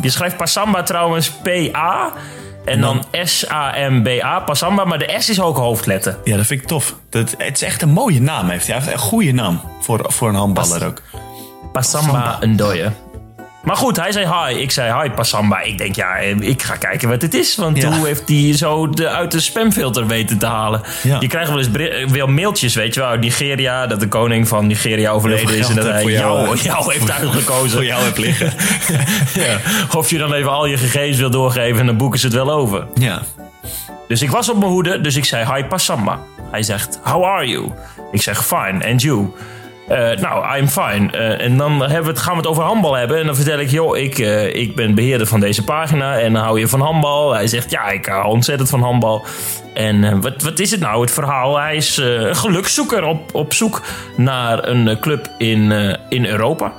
[0.01, 2.13] Je schrijft Passamba trouwens P-A
[2.65, 4.85] en dan S-A-M-B-A, Passamba.
[4.85, 6.19] Maar de S is ook hoofdletter.
[6.25, 6.95] Ja, dat vind ik tof.
[7.11, 8.49] Dat, het is echt een mooie naam.
[8.49, 8.67] Heeft.
[8.67, 8.77] hij.
[8.77, 11.03] Hij heeft een goede naam voor, voor een handballer ook.
[11.73, 12.93] Passamba Ndoye.
[13.67, 14.61] Maar goed, hij zei hi.
[14.61, 15.61] Ik zei hi Passamba.
[15.61, 17.57] Ik denk, ja, eh, ik ga kijken wat het is.
[17.57, 17.97] Want Ja.
[17.97, 20.81] hoe heeft hij zo de, uit de spamfilter weten te halen?
[21.03, 21.17] Ja.
[21.21, 23.87] Je krijgt wel eens eh, wel mailtjes, weet je wel, uit Nigeria.
[23.87, 25.69] Dat de koning van Nigeria overleden is.
[25.69, 27.71] En dat hij jou, jou, jou heeft uitgekozen.
[27.79, 28.53] Voor jou heb liggen.
[29.45, 29.59] ja.
[29.97, 32.51] Of je dan even al je gegevens wil doorgeven en dan boeken ze het wel
[32.51, 32.87] over.
[32.95, 33.23] ja.
[34.09, 36.19] Dus ik was op mijn hoede, dus ik zei hi Passamba.
[36.51, 37.71] Hij zegt, how are you?
[38.13, 39.27] Ik zeg, fine, and you?
[39.89, 41.11] Eh, nou, I'm fine.
[41.11, 43.19] Eh, en dan het, gaan we het over handbal hebben.
[43.19, 46.19] En dan vertel ik, joh, ik, eh, ik ben beheerder van deze pagina.
[46.19, 47.35] En dan hou je van handbal?
[47.35, 49.25] Hij zegt, ja, ik hou ontzettend van handbal.
[49.75, 51.59] En wat, wat is het nou, het verhaal?
[51.59, 53.83] Hij is een gelukszoeker op, op zoek
[54.17, 55.73] naar een club in,
[56.09, 56.73] in Europa.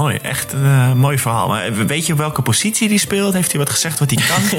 [0.00, 1.48] Mooi, echt een eh, mooi verhaal.
[1.48, 3.34] Maar weet je op welke positie die speelt?
[3.34, 4.58] Heeft hij wat gezegd wat hij kan?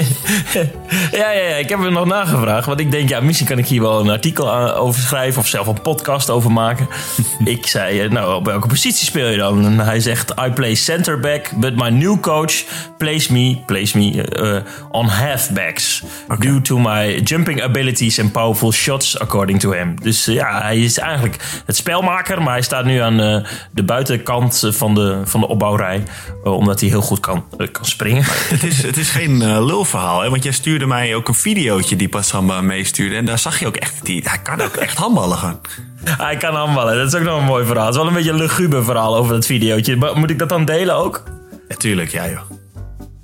[1.12, 2.66] Ja, ja, ja, ik heb hem nog nagevraagd.
[2.66, 5.40] Want ik denk, ja, misschien kan ik hier wel een artikel aan- over schrijven.
[5.40, 6.88] Of zelf een podcast over maken.
[7.44, 9.64] ik zei, eh, nou, op welke positie speel je dan?
[9.64, 11.50] En hij zegt, I play center back.
[11.56, 12.64] But my new coach
[12.98, 14.56] plays me, plays me eh,
[14.90, 16.02] on halfbacks.
[16.38, 20.00] Due to my jumping abilities and powerful shots, according to him.
[20.02, 22.42] Dus eh, ja, hij is eigenlijk het spelmaker.
[22.42, 23.36] Maar hij staat nu aan eh,
[23.70, 26.02] de buitenkant eh, van de, van de opbouwrij.
[26.44, 28.22] eh, omdat hij heel goed kan, eh, kan springen.
[28.54, 30.20] het, is, het is geen eh, lulverhaal.
[30.20, 30.30] Hè?
[30.30, 33.16] Want jij stuurde mij ook een videootje die Passamba meestuurde.
[33.16, 35.60] En daar zag je ook echt, die, hij kan ook echt handballen gaan.
[36.04, 36.96] Hij kan handballen.
[36.96, 37.86] Dat is ook nog een mooi verhaal.
[37.86, 39.96] Het is wel een beetje een luguber verhaal over dat videootje.
[39.96, 41.22] Maar moet ik dat dan delen ook?
[41.68, 42.61] Natuurlijk, ja joh.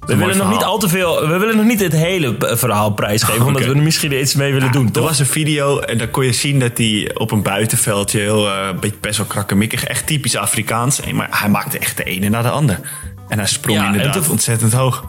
[0.09, 1.29] We willen nog niet al te veel.
[1.29, 3.45] We willen nog niet het hele eh, verhaal prijsgeven.
[3.47, 6.25] Omdat we er misschien iets mee willen doen, Er was een video en daar kon
[6.25, 10.37] je zien dat hij op een buitenveldje heel eh, beetje best wel krakkemikkig, echt typisch
[10.37, 11.01] Afrikaans.
[11.01, 12.81] En, maar hij maakte echt de ene na de ander.
[13.29, 15.05] En hij sprong Ja, inderdaad toen- ontzettend hoog.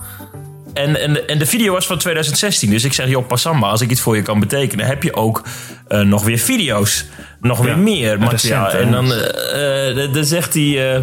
[0.74, 2.70] En, en, en de video was van 2016.
[2.70, 5.44] Dus ik zeg, joh, Passamba, als ik iets voor je kan betekenen, heb je ook
[5.88, 7.06] eh, nog weer video's.
[7.42, 8.70] Nog weer meer materiaal.
[8.70, 11.02] en dan, eh, eh, dan- dan zegt hij.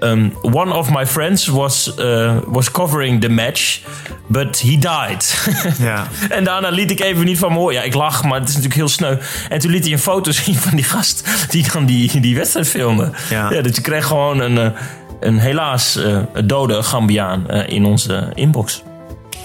[0.00, 3.80] Um, one of my friends was, eh, was covering the match,
[4.26, 5.48] but he died.
[5.78, 6.06] Ja.
[6.28, 7.74] en daarna liet ik even niet van me horen.
[7.74, 9.16] Ja, ik lach, maar het is natuurlijk heel sneu.
[9.48, 12.68] En toen liet hij een foto zien van die gast die dan die, die wedstrijd
[12.68, 13.10] filmde.
[13.30, 13.48] Ja.
[13.48, 14.80] dus je kreeg gewoon een, eh,
[15.20, 18.82] een helaas eh, dode Gambiaan eh, in onze inbox.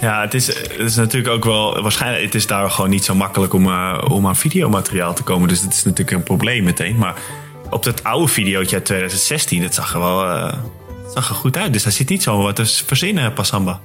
[0.01, 1.81] Ja, het is, het is natuurlijk ook wel...
[1.81, 5.47] Waarschijnlijk het is daar gewoon niet zo makkelijk om, uh, om aan videomateriaal te komen.
[5.47, 6.97] Dus dat is natuurlijk een probleem meteen.
[6.97, 7.15] Maar
[7.75, 10.53] op dat oude videootje uit 2016, dat zag er wel uh,
[11.13, 11.73] zag er goed uit.
[11.73, 13.79] Dus daar zit niet zo wat te verzinnen, Passamba.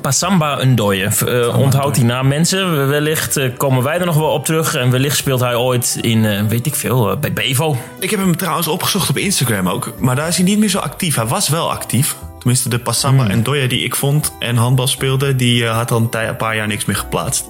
[0.00, 1.10] Passamba Ndoye.
[1.26, 2.88] Uh, onthoud die naam mensen.
[2.88, 4.74] Wellicht uh, komen wij er nog wel op terug.
[4.74, 7.76] En wellicht speelt hij ooit in, uh, weet ik veel, bij Bevo.
[7.98, 9.92] Ik heb hem trouwens opgezocht op Instagram ook.
[9.98, 11.16] Maar daar is hij niet meer zo actief.
[11.16, 12.16] Hij was wel actief.
[12.38, 13.38] Tenminste, de Passamba hmm.
[13.38, 15.36] Ndoye die ik vond en handbal speelde...
[15.36, 17.44] die had al een, paar jaar niks meer geplaatst.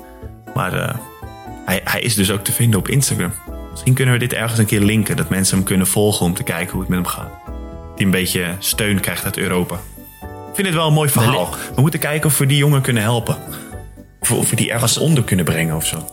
[0.55, 0.97] Maar
[1.65, 3.33] hij, hij is dus ook te vinden op Instagram.
[3.79, 5.17] Misschien kunnen we dit ergens een keer linken.
[5.17, 7.31] Dat mensen hem kunnen volgen om te kijken hoe het met hem gaat.
[7.97, 9.75] Die een beetje steun krijgt uit Europa.
[10.23, 11.49] Ik vind het wel een mooi verhaal.
[11.75, 13.37] We moeten kijken of we die jongen kunnen helpen.
[14.21, 16.09] Of, of we die ergens onder kunnen brengen of zo.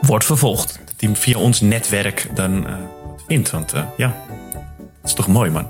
[0.00, 0.80] Wordt vervolgd.
[0.84, 2.72] Dat die via ons netwerk dan uh,
[3.26, 3.50] vindt.
[3.50, 4.16] Want uh, ja,
[4.76, 5.68] dat is toch mooi man.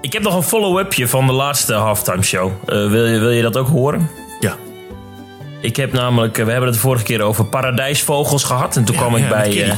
[0.00, 2.50] Ik heb nog een follow-upje van de laatste halftime show.
[2.50, 4.10] Uh, wil, je, wil je dat ook horen?
[5.62, 8.76] Ik heb namelijk, we hebben het de vorige keer over paradijsvogels gehad.
[8.76, 9.76] En toen ja, kwam ik ja, bij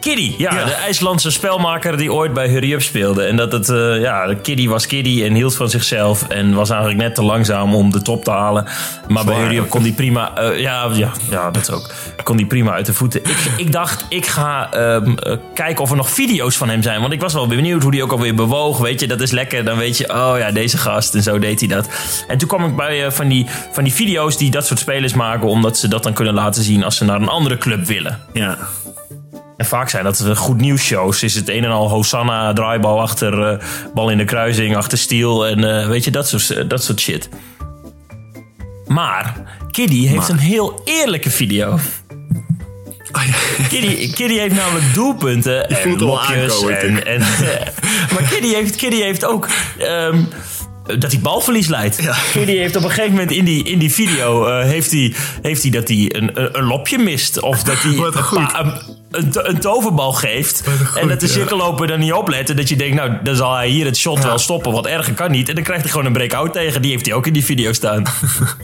[0.00, 3.24] Kiddy, ja, ja, de IJslandse spelmaker die ooit bij Hurry Up speelde.
[3.24, 6.28] En dat het, uh, ja, Kiddy was Kiddy en hield van zichzelf.
[6.28, 8.66] En was eigenlijk net te langzaam om de top te halen.
[9.08, 11.94] Maar bij Hurry Up kon die prima, uh, ja, ja, ja, dat ook.
[12.22, 13.20] Kon die prima uit de voeten.
[13.24, 13.36] Ik,
[13.66, 17.00] ik dacht, ik ga uh, kijken of er nog video's van hem zijn.
[17.00, 18.78] Want ik was wel benieuwd hoe hij ook alweer bewoog.
[18.78, 19.64] Weet je, dat is lekker.
[19.64, 21.14] Dan weet je, oh ja, deze gast.
[21.14, 21.88] En zo deed hij dat.
[22.28, 25.48] En toen kwam ik bij van, die, van die video's die dat soort spelers maken.
[25.48, 28.18] Omdat ze dat dan kunnen laten zien als ze naar een andere club willen.
[28.32, 28.58] Ja.
[29.60, 31.22] En vaak zijn dat goed nieuws shows.
[31.22, 33.58] Is het een en al Hosanna, draaibal achter, uh,
[33.94, 37.28] bal in de kruising, achter stiel en uh, weet je, dat soort, dat soort shit.
[38.86, 39.34] Maar
[39.70, 40.30] Kiddy heeft maar.
[40.30, 41.72] een heel eerlijke video.
[43.12, 43.64] Oh ja.
[43.68, 46.62] Kiddy, Kiddy heeft namelijk doelpunten en blokjes.
[46.62, 47.20] En, en,
[48.12, 49.48] maar Kiddy heeft, Kiddy heeft ook...
[49.78, 50.28] Um,
[50.98, 52.02] dat hij balverlies leidt.
[52.02, 52.16] Ja.
[52.32, 54.48] Kiddy heeft op een gegeven moment in die, in die video...
[54.48, 57.40] Uh, heeft, hij, heeft hij dat hij een, een, een lopje mist.
[57.40, 60.62] Of dat hij een, pa, een, een, een, toverbal geeft.
[60.86, 62.50] Goed, en dat de cirkelloper er niet oplet.
[62.50, 64.24] En dat je denkt, nou, dan zal hij hier het shot ja.
[64.24, 64.72] wel stoppen.
[64.72, 65.48] Want erger kan niet.
[65.48, 66.82] En dan krijgt hij gewoon een break-out tegen.
[66.82, 68.04] Die heeft hij ook in die video staan.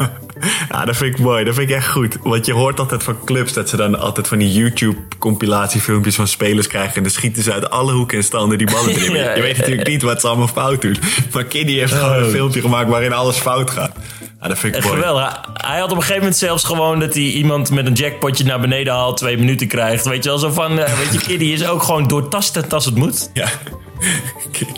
[0.70, 1.44] ja, dat vind ik mooi.
[1.44, 2.16] Dat vind ik echt goed.
[2.22, 6.66] Want je hoort altijd van clubs dat ze dan altijd van die YouTube-compilatiefilmpjes van spelers
[6.66, 6.94] krijgen.
[6.94, 9.14] En dan schieten ze uit alle hoeken en standen die ballen erin.
[9.24, 10.96] ja, je weet natuurlijk niet wat ze allemaal fout doen.
[11.32, 11.98] Maar Kiddy heeft oh.
[11.98, 13.92] gewoon een filmpje gemaakt waarin alles fout gaat.
[14.40, 15.40] Ja, dat vind ik geweldig.
[15.54, 18.60] Hij had op een gegeven moment zelfs gewoon dat hij iemand met een jackpotje naar
[18.60, 20.04] beneden haalt, twee minuten krijgt.
[20.04, 22.94] Weet je wel, zo van, uh, weet je, Kiddy is ook gewoon doortastend als het
[22.94, 23.30] moet.
[23.32, 23.48] Ja.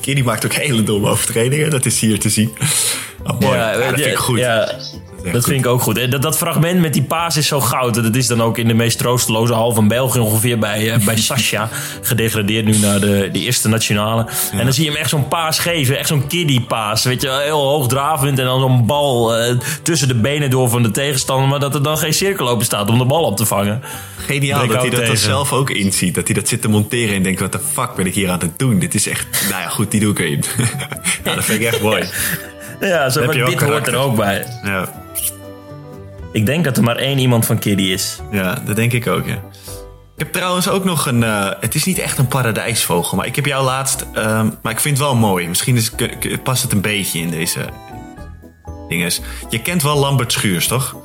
[0.01, 2.57] Kiddy maakt ook hele domme overtredingen, dat is hier te zien.
[3.25, 3.57] Oh, mooi.
[3.57, 4.38] Ja, ja, dat vind ik goed.
[4.38, 4.79] Ja.
[5.33, 5.98] Dat, vind ik ook goed.
[5.98, 7.94] En dat, dat fragment met die paas is zo goud.
[7.94, 11.16] Dat is dan ook in de meest troosteloze hal van België ongeveer bij, uh, bij
[11.28, 11.68] Sascha.
[12.02, 14.26] Gedegradeerd nu naar de, de eerste nationale.
[14.52, 14.59] Ja.
[14.59, 15.98] En dan zie je hem echt zo'n paas geven.
[15.98, 17.04] Echt zo'n kiddie paas.
[17.04, 18.38] Weet je, heel hoogdravend.
[18.38, 21.48] En dan zo'n bal uh, tussen de benen door van de tegenstander.
[21.48, 23.83] Maar dat er dan geen cirkel open staat om de bal op te vangen.
[24.16, 26.14] Geniaal dat hij dat zelf ook inziet.
[26.14, 28.40] Dat hij dat zit te monteren en denkt, wat de fuck ben ik hier aan
[28.40, 28.78] het doen?
[28.78, 30.44] Dit is echt, nou ja goed, die doe ik erin.
[31.24, 32.04] ja, dat vind ik echt mooi.
[32.81, 33.69] Ja, zo, dit karakter.
[33.69, 34.47] hoort er ook bij.
[34.62, 34.88] Ja.
[36.33, 38.21] Ik denk dat er maar één iemand van Kiddy is.
[38.31, 39.35] Ja, dat denk ik ook, ja.
[40.14, 41.23] Ik heb trouwens ook nog een...
[41.23, 44.07] Uh, het is niet echt een paradijsvogel, maar ik heb jou laatst...
[44.14, 45.49] Uh, maar ik vind het wel mooi.
[45.49, 45.91] Misschien is,
[46.43, 47.61] past het een beetje in deze
[48.88, 49.21] dinges.
[49.51, 50.97] Je kent wel Lambert Schuurs, toch?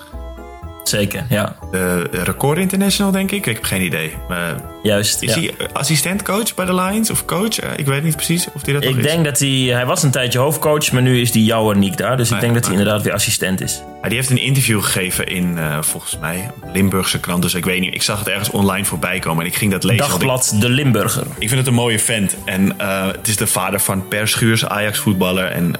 [1.00, 1.56] Zeker, ja.
[1.72, 3.46] De Record International, denk ik.
[3.46, 4.14] Ik heb geen idee.
[4.28, 5.40] Maar Juist, Is ja.
[5.40, 7.60] hij assistentcoach bij de Lions of coach?
[7.76, 9.26] Ik weet niet precies of hij dat Ik nog denk is.
[9.26, 9.50] dat hij...
[9.50, 12.18] Hij was een tijdje hoofdcoach, maar nu is die jouw niet daar.
[12.18, 13.82] Dus ik denk dat hij inderdaad weer assistent is.
[14.08, 17.42] Die heeft een interview gegeven in, uh, volgens mij, Limburgse krant.
[17.42, 17.94] Dus ik weet niet.
[17.94, 20.04] Ik zag het ergens online voorbij komen en ik ging dat lezen.
[20.06, 21.24] ik- Dagblad De Limburger.
[21.38, 22.36] Ik vind het een mooie vent.
[22.46, 25.46] En uh, het is de vader van Per Schuurs, Ajax-voetballer.
[25.46, 25.72] En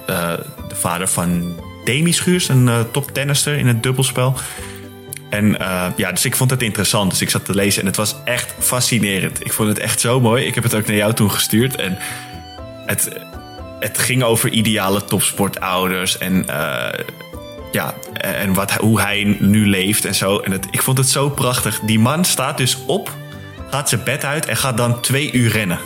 [0.68, 4.34] de vader van Demi Schuurs, een uh, top-tennister in het dubbelspel.
[5.34, 7.10] En uh, ja, dus ik vond het interessant.
[7.10, 9.44] Dus ik zat te lezen en het was echt fascinerend.
[9.44, 10.44] Ik vond het echt zo mooi.
[10.44, 11.76] Ik heb het ook naar jou toen gestuurd.
[11.76, 11.98] En
[12.86, 13.08] het,
[13.80, 16.18] het ging over ideale topsportouders.
[16.18, 16.86] En uh,
[17.72, 20.38] ja, en wat, hoe hij nu leeft en zo.
[20.38, 21.80] En het, ik vond het zo prachtig.
[21.80, 23.10] Die man staat dus op,
[23.70, 25.78] gaat zijn bed uit en gaat dan twee uur rennen.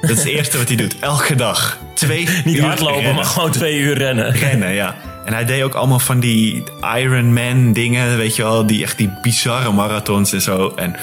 [0.00, 1.78] Dat is het eerste wat hij doet, elke dag.
[1.94, 3.14] Twee Niet uur hardlopen, rennen.
[3.14, 4.32] maar gewoon twee uur rennen.
[4.32, 4.96] Rennen, ja.
[5.30, 6.62] En hij deed ook allemaal van die
[6.96, 8.66] Ironman dingen, weet je wel.
[8.66, 10.72] Die echt die bizarre marathons en zo.
[10.76, 10.96] En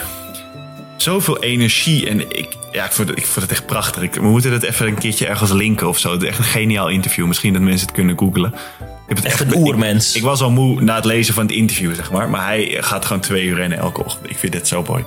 [0.97, 2.09] zoveel energie.
[2.09, 4.01] En ik, ja, ik, vond het, ik vond het echt prachtig.
[4.01, 6.17] Ik, we moeten het even een keertje ergens linken of zo.
[6.17, 7.25] Echt een geniaal interview.
[7.27, 8.53] Misschien dat mensen het kunnen googlen.
[8.53, 10.09] Ik heb het Echt een oermens.
[10.09, 12.29] Ik, ik was al moe na het lezen van het interview, zeg maar.
[12.29, 14.29] Maar hij gaat gewoon twee uur rennen elke ochtend.
[14.29, 15.03] Ik vind dit zo mooi.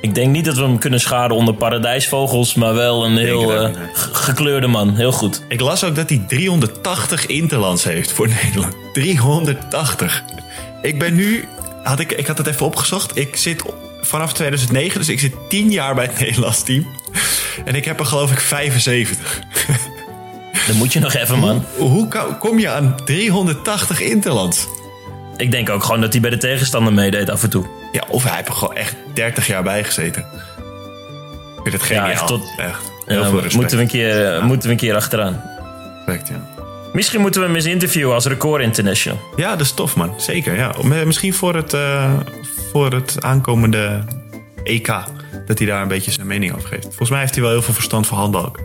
[0.00, 3.70] Ik denk niet dat we hem kunnen scharen onder paradijsvogels, maar wel een heel eh,
[3.92, 4.96] gekleurde man.
[4.96, 5.42] Heel goed.
[5.48, 8.74] Ik las ook dat hij 380 interlands heeft voor Nederland.
[8.92, 10.22] 380.
[10.82, 11.44] Ik ben nu,
[11.82, 13.16] had ik, ik had het even opgezocht.
[13.16, 13.62] Ik zit
[14.00, 16.86] vanaf 2009, dus ik zit 10 jaar bij het Nederlands team.
[17.64, 19.40] En ik heb er geloof ik 75.
[20.66, 21.64] Dan moet je nog even, man.
[21.76, 24.66] Hoe ka- kom je aan 380 interlands?
[25.36, 27.66] Ik denk ook gewoon dat hij bij de tegenstander meedeed af en toe.
[27.92, 30.22] Ja, of hij heeft er gewoon echt 30 jaar bij gezeten.
[31.56, 32.04] Ik vind het geniaal.
[32.04, 33.54] echt echt, tot- Heel Ja, veel respect.
[33.54, 35.42] moeten, we een keer, eh, moeten we een keer achteraan.
[36.06, 36.54] Respect, ja.
[36.92, 39.20] Misschien moeten we hem eens interviewen als record international.
[39.36, 40.14] Ja, dat is tof, man.
[40.16, 40.74] Zeker, ja.
[40.82, 42.12] M- Misschien voor het, eh,
[42.72, 44.04] voor het aankomende
[44.64, 44.86] EK.
[45.46, 46.84] Dat hij daar een beetje zijn mening over geeft.
[46.86, 48.60] Volgens mij heeft hij wel heel veel verstand van handbal ook.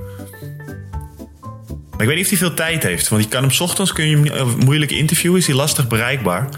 [1.91, 3.07] Maar ik weet niet of hij veel tijd heeft.
[3.07, 5.39] Want je kan hem 's ochtends kun je hem eh, moeilijk interviewen.
[5.39, 6.49] Is hij lastig bereikbaar.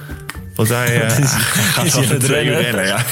[0.70, 2.84] Want hij, gaat is met het twee uur rennen?
[2.84, 2.86] rennen.
[2.86, 3.04] Ja.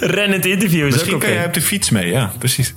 [0.16, 2.10] Rennend interview is Misschien ook kan jij op de fiets mee.
[2.10, 2.74] Ja, precies.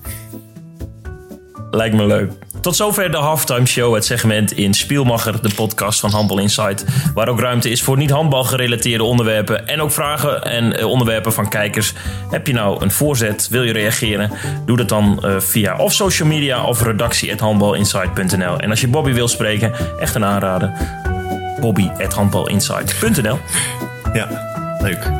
[1.71, 2.31] Lijkt me leuk.
[2.61, 6.85] Tot zover de halftime show, het segment in Spielmacher, de podcast van Handbal Insight.
[7.13, 9.67] Waar ook ruimte is voor niet-handbal gerelateerde onderwerpen.
[9.67, 11.93] En ook vragen en eh, onderwerpen van kijkers.
[12.29, 13.47] Heb je nou een voorzet?
[13.49, 14.31] Wil je reageren?
[14.65, 18.59] Doe dat dan eh, via of social media of redactie.handbalinsight.nl.
[18.59, 20.71] En als je Bobby wil spreken, echt een aanrader.
[21.63, 23.39] Bobby.handbalinsight.nl
[24.13, 24.27] Ja,
[24.81, 25.11] leuk.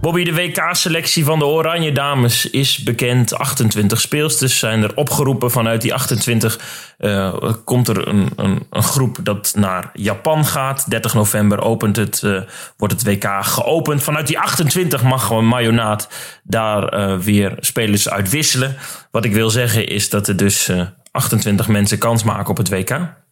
[0.00, 3.34] Bobby, de WK-selectie van de Oranje Dames is bekend.
[3.34, 5.50] 28 speelsters zijn er opgeroepen.
[5.50, 6.58] Vanuit die 28
[6.98, 7.34] eh,
[7.64, 10.90] komt er een, een, een groep dat naar Japan gaat.
[10.90, 12.40] 30 november opent het, eh,
[12.76, 14.02] wordt het WK geopend.
[14.02, 16.08] Vanuit die 28 mag gewoon Mayonaat
[16.44, 18.76] daar eh, weer spelers uit wisselen.
[19.10, 22.68] Wat ik wil zeggen is dat er dus eh, 28 mensen kans maken op het
[22.68, 23.22] WK.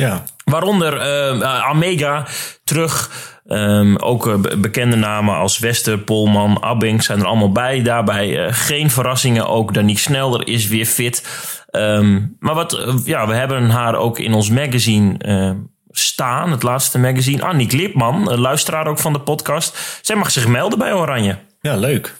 [0.00, 2.26] Ja, Waaronder eh, Amega
[2.64, 3.10] terug.
[3.46, 7.82] Ehm, ook eh, be- bekende namen als Wester, Polman, Abbing zijn er allemaal bij.
[7.82, 9.46] Daarbij geen verrassingen.
[9.48, 11.26] Ook Danique Snelder is weer fit.
[11.70, 15.16] Ehm, maar wat, ja, we hebben haar ook in ons magazine
[15.90, 16.50] staan.
[16.50, 17.42] Het laatste magazine.
[17.42, 19.98] Annick Lipman, luisteraar ook van de podcast.
[20.02, 21.38] Zij mag zich melden bij Oranje.
[21.60, 22.14] ja leuk.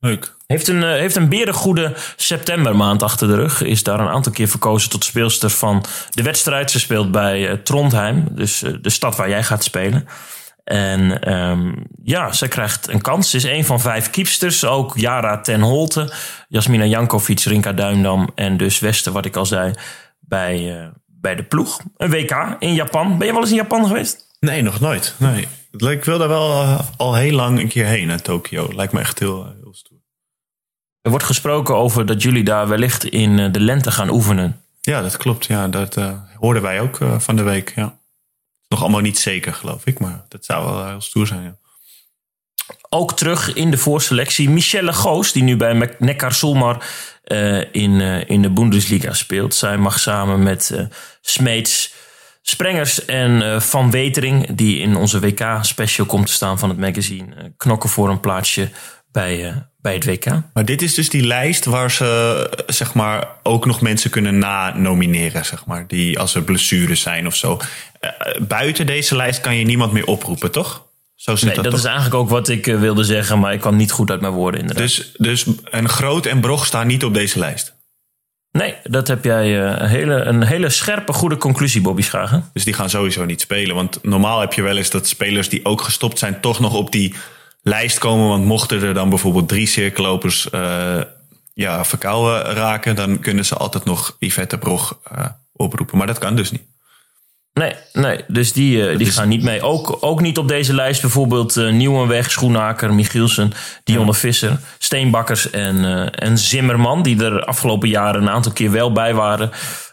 [0.00, 0.36] Leuk.
[0.48, 3.62] Heeft een, eh, heeft een berengoede septembermaand achter de rug.
[3.62, 6.70] Is daar een aantal keer verkozen tot speelster van de wedstrijd.
[6.70, 10.08] Ze speelt bij eh, Trondheim, dus eh, de stad waar jij gaat spelen.
[10.64, 13.30] En ehm, ja, ze krijgt een kans.
[13.30, 14.64] Ze is een van vijf kiepsters.
[14.64, 16.12] Ook Jara ten Holte,
[16.48, 19.72] Jasmina Jankovic, Rinka Duindam en dus Westen, wat ik al zei,
[20.20, 21.80] bij, bij de ploeg.
[21.96, 23.18] Een WK in Japan.
[23.18, 24.36] Ben je wel eens in Japan geweest?
[24.40, 25.14] Nee, nog nooit.
[25.16, 25.48] Nee.
[25.70, 28.68] Ik wil daar wel al heel lang een keer heen naar Tokio.
[28.74, 29.68] Lijkt me echt heel, heel.
[31.02, 34.62] Er wordt gesproken over dat jullie daar wellicht in eh, de lente gaan oefenen.
[34.88, 35.46] Ja, dat klopt.
[35.46, 37.72] Ja, dat eh, hoorden wij ook eh, van de week.
[37.76, 37.98] Ja.
[38.68, 39.98] Nog allemaal niet zeker, geloof ik.
[39.98, 41.42] Maar dat zou wel heel stoer zijn.
[41.42, 41.56] Ja.
[42.88, 44.50] ook terug in de voorselectie.
[44.50, 46.86] Michelle Goos, die nu bij Neckar Sulmar
[47.24, 49.54] eh, in, in de Bundesliga speelt.
[49.54, 50.88] Zij mag samen met
[51.20, 51.94] Smeets,
[52.42, 54.54] Sprengers en Van Wetering...
[54.54, 57.52] die in onze WK-special komt te staan van het magazine...
[57.56, 58.70] knokken voor een plaatsje
[59.12, 60.24] bij, eh, bij het WK.
[60.52, 65.44] Maar dit is dus die lijst waar ze zeg maar, ook nog mensen kunnen na-nomineren.
[65.44, 67.60] Zeg maar, die als er blessures zijn of zo.
[68.00, 70.86] Eh, buiten deze lijst kan je niemand meer oproepen, toch?
[71.14, 73.38] Zo zit Nee, dat, is eigenlijk ook wat ik eh, wilde zeggen...
[73.38, 74.84] maar ik kwam niet goed uit mijn woorden inderdaad.
[74.84, 77.76] Dus, dus een groot en brog staan niet op deze lijst.
[78.50, 82.50] Nee, dat heb jij een, hele, een hele scherpe, goede conclusie, Bobby Schagen.
[82.52, 83.74] Dus die gaan sowieso niet spelen.
[83.74, 86.92] Want normaal heb je wel eens dat spelers die ook gestopt zijn, toch nog op
[86.92, 87.14] die
[87.60, 88.28] lijst komen.
[88.28, 91.00] Want mochten er dan bijvoorbeeld drie cirkellopers eh,
[91.54, 95.98] ja, verkouden raken, dan kunnen ze altijd nog Yvette Brog eh, oproepen.
[95.98, 96.62] Maar dat kan dus niet.
[97.52, 99.62] Nee, nee dus die, eh, die is- gaan niet mee.
[99.62, 103.52] Ook, ook niet op deze lijst bijvoorbeeld Nieuwenweg, Schoenaker, Michielsen,
[103.84, 109.14] Dionne Visser, Steenbakkers en, en Zimmerman, die er afgelopen jaren een aantal keer wel bij
[109.14, 109.50] waren.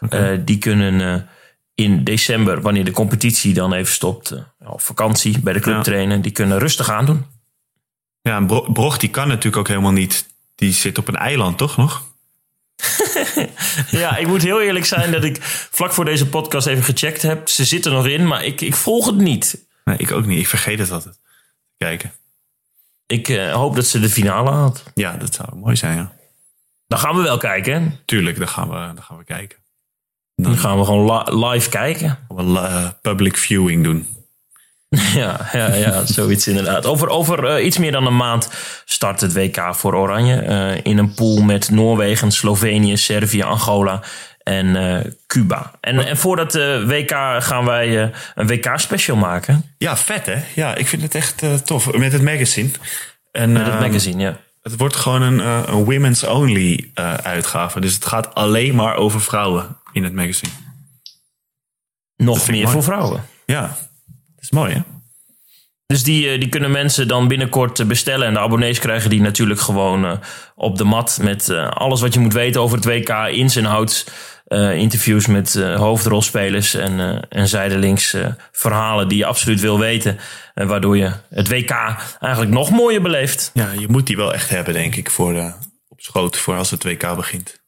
[0.08, 1.28] Eh, die kunnen
[1.74, 4.32] in december, wanneer de competitie dan even stopt,
[4.66, 5.82] op vakantie bij de club Ja.
[5.82, 7.24] trainen, die kunnen rustig aandoen.
[8.26, 10.26] Ja, en Bro- Brog die kan natuurlijk ook helemaal niet.
[10.54, 12.04] Die zit op een eiland, toch nog?
[13.90, 15.36] Ja, ik moet heel eerlijk zijn dat ik
[15.70, 17.48] vlak voor deze podcast even gecheckt heb.
[17.48, 19.64] Ze zitten nog in, maar ik, ik volg het niet.
[19.84, 20.38] Nee, ik ook niet.
[20.38, 21.18] Ik vergeet het altijd.
[21.78, 22.12] Kijken.
[23.06, 24.82] Ik eh, hoop dat ze de finale haalt.
[24.94, 26.12] Ja, dat zou mooi zijn, ja.
[26.86, 27.82] Dan gaan we wel kijken.
[27.82, 27.90] hè?
[28.04, 29.58] Tuurlijk, dan gaan we, dan gaan we kijken.
[30.34, 32.18] Dan gaan we gewoon li- live kijken.
[32.28, 34.08] We eh, public viewing doen.
[35.14, 36.86] Ja, ja, ja zoiets inderdaad.
[36.86, 38.50] Over, over eh, iets meer dan een maand
[38.84, 40.40] start het WK voor Oranje.
[40.40, 44.02] eh, in een pool met Noorwegen, Slovenië, Servië, Angola
[44.42, 45.70] en eh, Cuba.
[45.80, 46.54] En, en voor dat
[46.86, 49.74] WK gaan wij een WK-special maken.
[49.78, 50.42] Ja, vet hè?
[50.54, 51.92] Ja, ik vind het echt tof.
[51.92, 52.70] Met het magazine.
[53.32, 54.36] En, Met het ehm, magazine, ja.
[54.62, 56.90] Het wordt gewoon een, een women's only
[57.22, 57.80] uitgave.
[57.80, 60.52] Dus het gaat alleen maar over vrouwen in het magazine.
[62.16, 62.72] Nog meer mooi.
[62.72, 63.24] voor vrouwen.
[63.46, 63.76] Ja,
[64.50, 64.80] is mooi hè?
[65.86, 68.26] Dus die, eh, die kunnen mensen dan binnenkort eh, bestellen.
[68.26, 70.12] En de abonnees krijgen die natuurlijk gewoon eh,
[70.54, 71.18] op de mat.
[71.22, 73.08] Met alles wat je moet weten over het WK.
[73.28, 74.06] Ins en outs.
[74.74, 76.74] interviews met hoofdrolspelers.
[76.74, 78.16] En, en zijdelings
[78.52, 80.18] verhalen die je absoluut wil weten.
[80.54, 81.70] En waardoor je het WK
[82.20, 83.50] eigenlijk nog mooier beleeft.
[83.54, 85.54] Ja, je moet die wel echt hebben denk ik voor,
[85.88, 87.60] op schoot voor als het WK begint.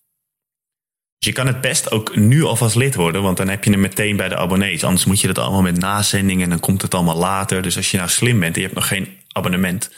[1.19, 3.81] Dus je kan het best ook nu alvast lid worden, want dan heb je hem
[3.81, 4.85] meteen bij de abonnees.
[4.85, 7.63] Anders moet je dat allemaal met nazendingen en dan komt het allemaal later.
[7.63, 9.91] Dus als je nou slim bent en je hebt nog geen abonnement,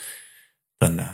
[0.77, 1.05] dan eh,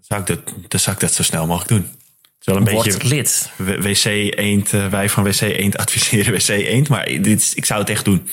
[0.00, 0.38] zou, ik dat,
[0.68, 1.82] dan zou ik dat zo snel mogelijk doen.
[1.82, 3.50] Het is wel een Word beetje lid.
[3.56, 4.04] WC
[4.38, 7.90] Eend, eh, wij van WC Eend adviseren WC Eend, maar dit, is- ik zou het
[7.90, 8.28] echt doen.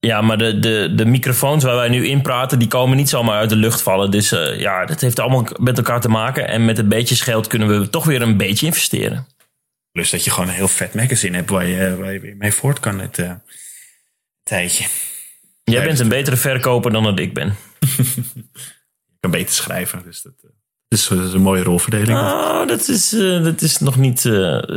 [0.00, 3.38] Ja, maar de, de, de microfoons waar wij nu in praten, die komen niet zomaar
[3.38, 4.10] uit de lucht vallen.
[4.10, 6.48] Dus eh, ja, dat heeft allemaal met elkaar te maken.
[6.48, 9.26] En met een beetje geld kunnen we toch weer een beetje investeren.
[9.92, 12.52] Plus dat je gewoon een heel vet magazine hebt waar je, waar je weer mee
[12.52, 13.32] voort kan het eh,
[14.42, 14.84] tijdje.
[15.64, 17.48] Jij Ja, bent dat- een betere verkoper dan dat ik ben.
[19.14, 20.50] Ik kan beter schrijven, dus dat, eh,
[20.88, 22.18] dus dat is een mooie rolverdeling.
[22.18, 24.20] Ah, dat is, eh, dat is nog niet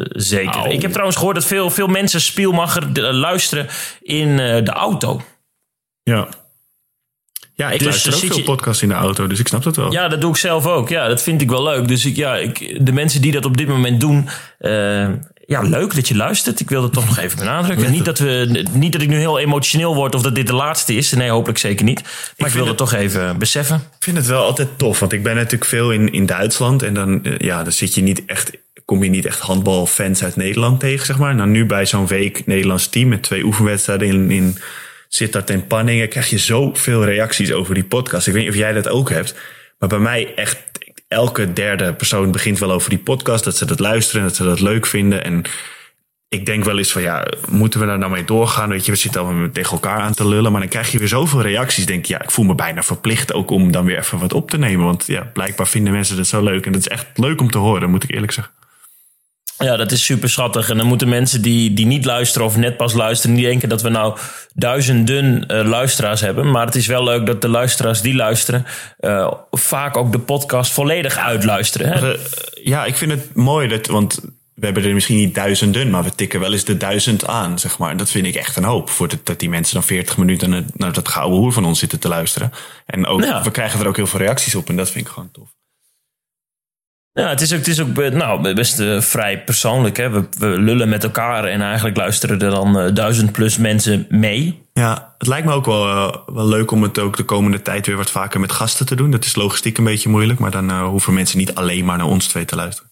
[0.09, 0.67] zeker.
[0.67, 3.67] Ik heb trouwens gehoord dat veel, veel mensen Spielmacher luisteren
[4.01, 5.21] in de auto.
[6.03, 6.27] Ja.
[7.55, 9.75] Ja, ik Dus luister ook veel je- podcasts in de auto, dus ik snap dat
[9.75, 9.91] wel.
[9.91, 10.89] Ja, dat doe ik zelf ook.
[10.89, 11.87] Ja, dat vind ik wel leuk.
[11.87, 14.27] Dus ik, ja, ik, de mensen die dat op dit moment doen,
[14.59, 15.07] eh,
[15.47, 16.59] ja, leuk dat je luistert.
[16.59, 17.91] Ik wil dat toch nog even benadrukken.
[17.91, 20.93] Niet dat, we, niet dat ik nu heel emotioneel word of dat dit de laatste
[20.95, 21.11] is.
[21.11, 22.01] Nee, hopelijk zeker niet.
[22.01, 23.75] Maar ik, wil vind dat toch even beseffen.
[23.75, 26.83] Ik vind het wel altijd tof, want ik ben natuurlijk veel in, in Duitsland.
[26.83, 28.51] En dan, eh, ja, dan zit je niet echt,
[28.85, 31.35] kom je niet echt handbalfans uit Nederland tegen, zeg maar.
[31.35, 34.57] Nou, nu bij zo'n week Nederlands team met twee oefenwedstrijden in, in
[35.07, 36.09] Sittard en Panningen...
[36.09, 38.27] krijg je zoveel reacties over die podcast.
[38.27, 39.35] Ik weet niet of jij dat ook hebt.
[39.79, 40.57] Maar bij mij echt,
[41.07, 43.43] elke derde persoon begint wel over die podcast.
[43.43, 45.23] Dat ze dat luisteren en dat ze dat leuk vinden.
[45.23, 45.43] En
[46.29, 48.69] ik denk wel eens van ja, moeten we daar nou mee doorgaan?
[48.69, 50.51] Weet je, we zitten allemaal tegen elkaar aan te lullen.
[50.51, 51.85] Maar dan krijg je weer zoveel reacties.
[51.85, 54.49] Denk je, ja, ik voel me bijna verplicht ook om dan weer even wat op
[54.49, 54.85] te nemen.
[54.85, 56.65] Want ja, blijkbaar vinden mensen dat zo leuk.
[56.65, 58.53] En dat is echt leuk om te horen, moet ik eerlijk zeggen.
[59.65, 60.69] Ja, dat is super schattig.
[60.69, 63.35] En dan moeten mensen die, die niet luisteren of net pas luisteren...
[63.35, 64.17] niet denken dat we nou
[64.53, 66.51] duizenden eh, luisteraars hebben.
[66.51, 68.65] Maar het is wel leuk dat de luisteraars die luisteren...
[68.97, 71.87] eh, vaak ook de podcast volledig uitluisteren.
[71.87, 72.13] Hè?
[72.13, 72.19] Eh,
[72.63, 74.19] ja, ik vind het mooi dat, want
[74.53, 77.77] we hebben er misschien niet duizenden, maar we tikken wel eens de duizend aan, zeg
[77.77, 77.89] maar.
[77.91, 78.89] En dat vind ik echt een hoop.
[78.89, 81.79] Voor dat, dat die mensen dan 40 minuten naar, naar dat gouden hoer van ons
[81.79, 82.51] zitten te luisteren.
[82.85, 83.43] En ook, Ja.
[83.43, 85.49] we krijgen er ook heel veel reacties op en dat vind ik gewoon tof.
[87.19, 89.97] Ja, het is ook, het is ook eh, nou, best eh, vrij persoonlijk.
[89.97, 90.09] Hè?
[90.09, 94.67] We, we lullen met elkaar en eigenlijk luisteren er dan eh, duizend plus mensen mee.
[94.73, 97.95] Ja, het lijkt me ook wel, wel leuk om het ook de komende tijd weer
[97.95, 99.11] wat vaker met gasten te doen.
[99.11, 102.27] Dat is logistiek een beetje moeilijk, maar dan hoeven mensen niet alleen maar naar ons
[102.27, 102.91] twee te luisteren.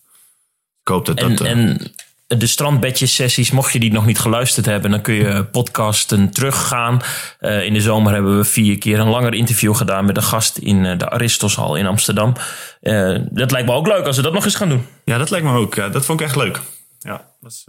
[0.81, 1.47] Ik hoop dat En, dat...
[1.47, 1.93] en
[2.37, 7.01] de strandbedjes sessies, mocht je die nog niet geluisterd hebben, dan kun je podcasten teruggaan.
[7.39, 10.57] Eh, in de zomer hebben we vier keer een langer interview gedaan met een gast
[10.57, 12.33] in eh, de Aristoshal in Amsterdam.
[12.81, 14.85] Eh, dat lijkt me ook leuk als we dat nog eens gaan doen.
[15.05, 15.75] Ja, dat lijkt me ook.
[15.75, 16.59] Dat vond ik echt leuk.
[16.99, 17.65] Ja, dat was,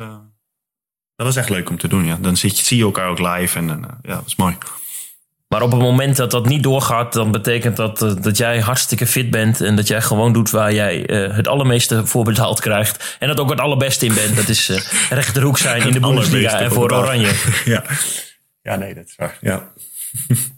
[1.17, 2.05] dat echt leuk om te doen.
[2.05, 2.19] Ja.
[2.21, 4.57] Dan zie je elkaar ook live en ja, dat is mooi.
[5.49, 9.07] Maar op het moment dat dat niet doorgaat, dan betekent dat eh, dat jij hartstikke
[9.07, 9.61] fit bent.
[9.61, 13.17] En dat jij gewoon doet waar jij eh, het allermeeste voor betaald krijgt.
[13.19, 14.37] En dat ook het allerbeste in bent.
[14.37, 14.81] Dat is eh
[15.19, 17.05] rechterhoek zijn in de Bundesliga en voor betaald.
[17.05, 17.33] Oranje.
[17.65, 17.83] ja.
[18.63, 19.39] ja, nee, dat is waar.
[19.41, 19.63] Ja.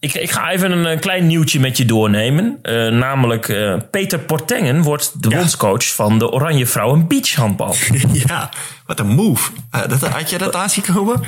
[0.00, 2.58] Ik, ik ga even een, klein nieuwtje met je doornemen.
[2.98, 3.46] Namelijk,
[3.90, 5.36] Peter Portengen wordt de Ja.
[5.36, 7.74] bondscoach van de Oranje Vrouwen Beachhandbal.
[8.12, 8.50] ja,
[8.86, 9.50] wat een move.
[9.88, 11.20] Dat, had je dat aanzien komen?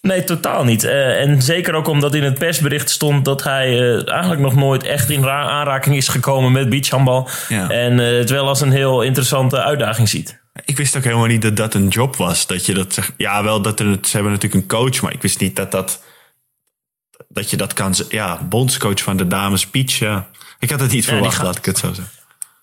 [0.00, 0.84] Nee, totaal niet.
[0.84, 4.82] Eh, en zeker ook omdat in het persbericht stond dat hij eh, eigenlijk nog nooit
[4.82, 7.28] echt in ra- aanraking is gekomen met beachhandbal.
[7.48, 7.68] Ja.
[7.70, 10.40] En eh, het wel als een heel interessante uitdaging ziet.
[10.64, 12.46] Ik wist ook helemaal niet dat dat een job was.
[12.46, 13.12] Dat je dat zegt.
[13.16, 16.02] Ja, wel dat er, ze hebben natuurlijk een coach, maar ik wist niet dat dat.
[17.28, 17.94] Dat je dat kan.
[18.08, 19.98] Ja, bondscoach van de dames beach.
[19.98, 20.28] Ja.
[20.58, 22.14] Ik had het niet verwacht, laat ik het zo zeggen.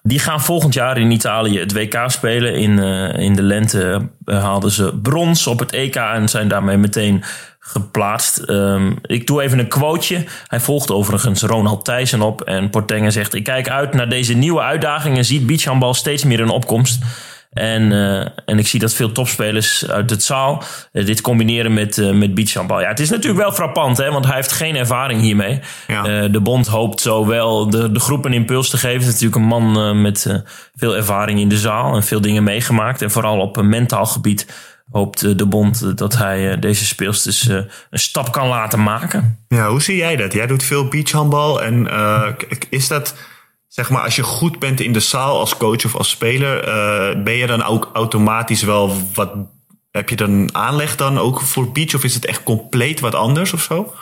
[0.08, 2.56] Die gaan volgend jaar in Italië het WK spelen.
[2.56, 6.78] In, eh, in de lente eh, haalden ze brons op het EK en zijn daarmee
[6.78, 7.24] meteen
[7.60, 8.38] geplaatst.
[8.38, 10.24] Ehm, ik doe even een quoteje.
[10.48, 12.42] Hij volgt overigens Ronald Thijssen op.
[12.42, 13.34] En Portengen zegt...
[13.34, 15.18] Ik kijk uit naar deze nieuwe uitdaging...
[15.18, 17.04] en zie beachhandbal steeds meer in opkomst.
[17.50, 21.98] En, eh, en ik zie dat veel topspelers uit het zaal eh, dit combineren met,
[21.98, 22.82] eh met beachhandbal.
[22.82, 25.60] Ja, het is natuurlijk wel frappant, hè, want hij heeft geen ervaring hiermee.
[25.88, 26.28] Ja.
[26.28, 28.98] De bond hoopt zo wel de, de groep een impuls te geven.
[28.98, 30.44] Het is natuurlijk een man met
[30.76, 33.02] veel ervaring in de zaal en veel dingen meegemaakt.
[33.02, 34.48] En vooral op een mentaal gebied
[34.92, 39.40] hoopt de bond dat hij deze speelsters een stap kan laten maken.
[39.48, 40.34] Ja, hoe zie jij dat?
[40.34, 41.62] Jij doet veel beachhandbal.
[41.64, 41.88] En
[42.70, 43.16] is dat,
[43.78, 47.24] zeg maar, als je goed bent in de zaal als coach of als speler, eh,
[47.24, 49.32] ben je dan ook automatisch wel wat.
[49.92, 51.96] Heb je dan aanleg dan ook voor beach?
[51.96, 53.94] Of is het echt compleet wat anders of zo?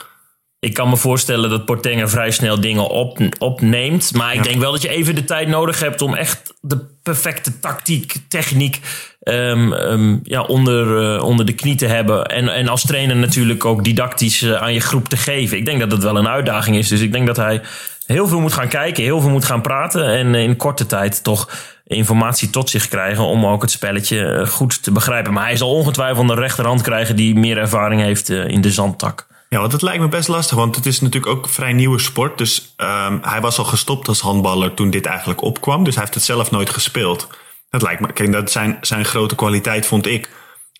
[0.58, 4.14] Ik kan me voorstellen dat Portenga vrij snel dingen op, opneemt.
[4.14, 7.58] Maar ik denk wel dat je even de tijd nodig hebt om echt de perfecte
[7.60, 8.80] tactiek, techniek
[9.20, 12.26] ehm, ehm, ja, onder, eh, onder de knie te hebben.
[12.26, 15.56] En, en als trainer natuurlijk ook didactisch eh, aan je groep te geven.
[15.56, 16.88] Ik denk dat dat wel een uitdaging is.
[16.88, 17.62] Dus ik denk dat hij
[18.06, 20.06] heel veel moet gaan kijken, heel veel moet gaan praten.
[20.06, 21.48] En in korte tijd toch
[21.86, 25.32] informatie tot zich krijgen om ook het spelletje eh, goed te begrijpen.
[25.32, 29.26] Maar hij zal ongetwijfeld een rechterhand krijgen die meer ervaring heeft eh, in de zandtak.
[29.48, 31.98] Ja, want het lijkt me best lastig, want het is natuurlijk ook een vrij nieuwe
[31.98, 32.38] sport.
[32.38, 35.84] Dus ehm, hij was al gestopt als handballer toen dit eigenlijk opkwam.
[35.84, 37.28] Dus hij heeft het zelf nooit gespeeld.
[37.70, 40.30] Dat lijkt me, kijk, dat zijn zijn grote kwaliteit vond ik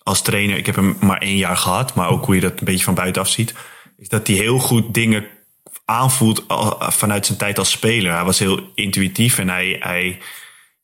[0.03, 0.57] als trainer.
[0.57, 2.93] Ik heb hem maar één jaar gehad, maar ook hoe je dat een beetje van
[2.93, 3.53] buitenaf ziet.
[3.97, 5.25] Is dat hij heel goed dingen
[5.89, 6.43] aanvoelt
[6.79, 8.13] vanuit zijn tijd als speler.
[8.13, 10.19] Hij was heel intuïtief en hij, hij,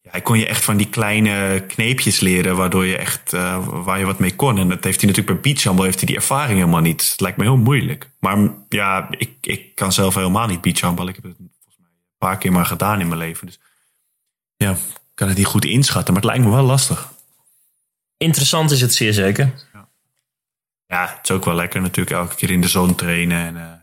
[0.02, 4.00] ja, hij kon je echt van die kleine kneepjes leren, waardoor je echt, eh, waar
[4.00, 4.58] je wat mee kon.
[4.58, 7.12] En dat heeft hij natuurlijk bij beachhandbal, heeft hij die ervaring helemaal niet.
[7.12, 8.10] Het lijkt me heel moeilijk.
[8.20, 11.08] Maar ja, ik, ik kan zelf helemaal niet beachhandbal.
[11.08, 13.46] Ik heb het volgens mij een paar keer maar gedaan in mijn leven.
[13.46, 13.60] Dus
[14.56, 14.78] ja, ik
[15.14, 17.12] kan het niet goed inschatten, maar het lijkt me wel lastig.
[18.18, 19.54] Interessant is het zeer zeker.
[20.88, 23.83] Ja, het is ook wel lekker natuurlijk elke keer in de zon trainen en eh,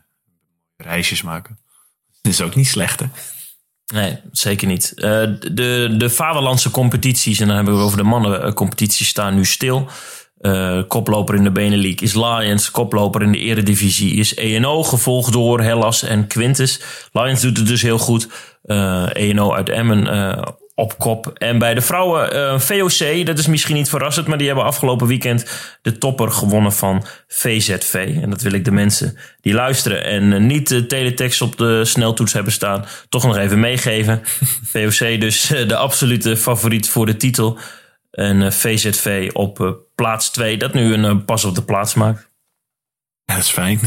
[0.83, 1.59] reisjes maken.
[2.23, 3.07] Dat is ook niet slecht, hè?
[3.95, 4.93] Nee, zeker niet.
[4.95, 5.03] Eh,
[5.53, 9.89] de, de vaderlandse competities, en dan hebben we over de mannencompetities, staan nu stil.
[10.41, 12.71] Eh, koploper in de Benelux is Lions.
[12.71, 14.83] Koploper in de eredivisie is ENO.
[14.83, 16.81] Gevolgd door Hellas en Quintus.
[17.13, 18.29] Lions doet het dus heel goed.
[18.63, 20.43] Eh ENO uit Emmen eh,
[20.81, 21.31] op kop.
[21.35, 24.27] En bij de vrouwen eh, VOC, dat is misschien niet verrassend...
[24.27, 25.47] maar die hebben afgelopen weekend
[25.83, 28.19] de topper gewonnen van VZV.
[28.23, 30.05] En dat wil ik de mensen die luisteren...
[30.05, 32.85] en eh, niet de teletext op de sneltoets hebben staan...
[33.09, 34.23] toch nog even meegeven.
[34.73, 37.59] VOC dus eh, de absolute favoriet voor de titel...
[38.11, 42.31] En VZV op plaats 2, dat nu een pas op de plaats maakt.
[43.25, 43.81] Ja, dat is fijn.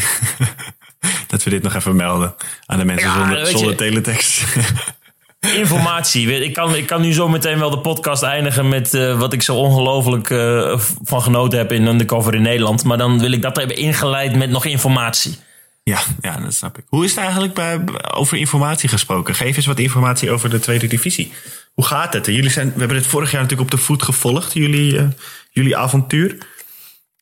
[1.28, 2.36] dat we dit nog even melden
[2.66, 4.44] aan de mensen Ja, zonder, zonder teletext.
[5.52, 6.44] Informatie.
[6.44, 9.42] Ik kan, ik kan nu zo meteen wel de podcast eindigen met eh, wat ik
[9.42, 12.84] zo ongelooflijk eh, van genoten heb in Undercover in Nederland.
[12.84, 15.38] Maar dan wil ik dat hebben ingeleid met nog informatie.
[15.84, 16.84] ja, ja, dat snap ik.
[16.88, 17.80] Hoe is het eigenlijk bij,
[18.14, 19.36] over informatie gesproken?
[19.36, 21.32] Geef eens wat informatie over de tweede divisie.
[21.74, 22.26] Hoe gaat het?
[22.26, 25.06] Jullie zijn, we hebben het vorig jaar natuurlijk op de voet gevolgd, jullie, eh,
[25.52, 26.38] jullie avontuur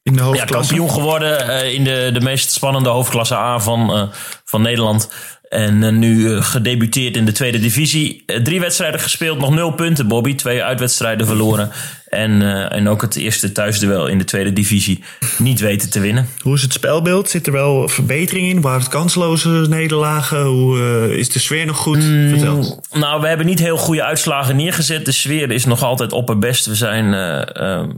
[0.04, 0.74] in de Ja, hoofdklasse.
[0.74, 4.12] kampioen geworden in de, de meest spannende hoofdklasse A van,
[4.46, 5.10] van Nederland.
[5.52, 8.24] En eh, nu eh, gedebuteerd in de tweede divisie.
[8.26, 10.36] Eh, drie wedstrijden gespeeld, nog nul punten, Bobby.
[10.36, 11.70] Twee uitwedstrijden verloren.
[12.08, 12.42] En,
[12.72, 15.04] en ook het eerste thuisduel in de tweede divisie
[15.38, 16.28] niet weten te winnen.
[16.42, 17.30] Hoe is het spelbeeld?
[17.30, 18.62] Zit er wel verbetering in?
[18.62, 20.44] Waren het kansloze nederlagen?
[20.44, 22.04] Hoe, is de sfeer nog goed?
[22.04, 22.30] Mm.
[22.30, 22.84] Vertel.
[22.94, 25.06] Nou, we hebben niet heel goede uitslagen neergezet.
[25.06, 26.66] De sfeer is nog altijd opperbest.
[26.66, 27.14] We zijn.
[27.14, 27.90] eh, ehm,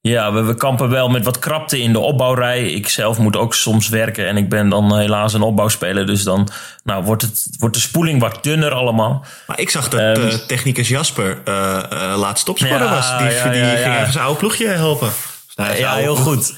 [0.00, 2.62] ja, we, we kampen wel met wat krapte in de opbouwrij.
[2.70, 6.06] Ik zelf moet ook soms werken en ik ben dan helaas een opbouwspeler.
[6.06, 6.48] Dus dan
[6.84, 9.24] nou, wordt, het, wordt de spoeling wat dunner allemaal.
[9.46, 13.08] Maar ik zag dat Ehm, eh, technicus Jasper eh eh laatst topscorer Ja, was.
[13.18, 15.08] Die, ja, die ja, ging even zijn oude ploegje helpen.
[15.46, 16.56] Dus nou, Ja, oude heel ploeg- goed.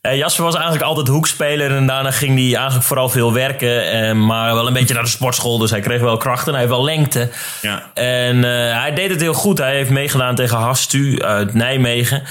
[0.00, 3.90] Eh, Jasper was eigenlijk altijd hoekspeler en daarna ging hij eigenlijk vooral veel werken.
[3.90, 6.52] eh, maar wel een beetje naar de sportschool, dus hij kreeg wel krachten.
[6.52, 7.30] Hij heeft wel lengte.
[7.62, 7.82] Ja.
[7.94, 9.58] En eh, hij deed het heel goed.
[9.58, 12.22] Hij heeft meegedaan tegen Hastu uit Nijmegen.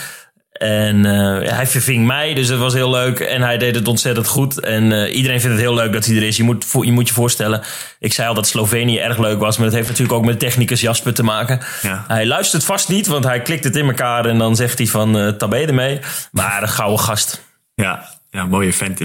[0.53, 3.19] En eh, hij verving mij, dus dat was heel leuk.
[3.19, 4.59] En hij deed het ontzettend goed.
[4.59, 6.37] En eh, iedereen vindt het heel leuk dat hij er is.
[6.37, 7.61] Je moet, je moet je voorstellen,
[7.99, 9.57] ik zei al dat Slovenië erg leuk was.
[9.57, 11.59] Maar dat heeft natuurlijk ook met technicus Jasper te maken.
[11.81, 12.05] Ja.
[12.07, 14.25] Hij luistert vast niet, want hij klikt het in elkaar.
[14.25, 15.99] En dan zegt hij van, eh tabé ermee.
[16.31, 17.45] Maar een gouden gast.
[17.75, 18.97] Ja, ja, mooie vent.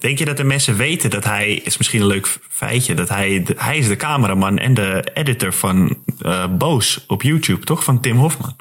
[0.00, 3.46] Denk je dat de mensen weten dat hij, is misschien een leuk feitje, dat hij,
[3.56, 5.98] hij is de cameraman en de editor van
[6.58, 7.84] Boos op YouTube, toch?
[7.84, 8.56] Van Tim Hofman.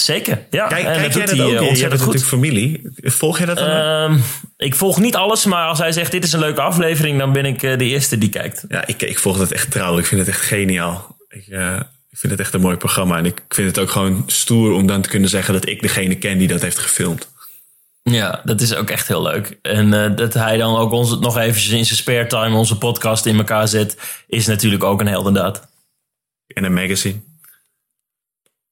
[0.00, 0.66] Zeker, ja.
[0.66, 1.64] Kijk, en kijk dat jij doet dat hij ook?
[1.68, 1.98] eh, Je hebt goed.
[2.14, 2.90] natuurlijk familie.
[2.96, 3.68] Volg je dat dan?
[3.68, 4.18] Ehm,
[4.56, 7.44] ik volg niet alles, maar als hij zegt dit is een leuke aflevering, dan ben
[7.44, 8.64] ik eh, de eerste die kijkt.
[8.68, 9.98] ja, ik, ik volg dat echt trouw.
[9.98, 11.16] Ik vind het echt geniaal.
[11.28, 11.80] Ik, eh,
[12.10, 13.18] ik vind het echt een mooi programma.
[13.18, 16.14] En ik vind het ook gewoon stoer om dan te kunnen zeggen dat ik degene
[16.14, 17.28] ken die dat heeft gefilmd.
[18.02, 19.58] Ja, dat is ook echt heel leuk.
[19.62, 23.36] En dat hij dan ook ons nog eventjes in zijn spare time onze podcast in
[23.36, 25.68] elkaar zet, is natuurlijk ook een heldendaad.
[26.46, 27.20] En een magazine.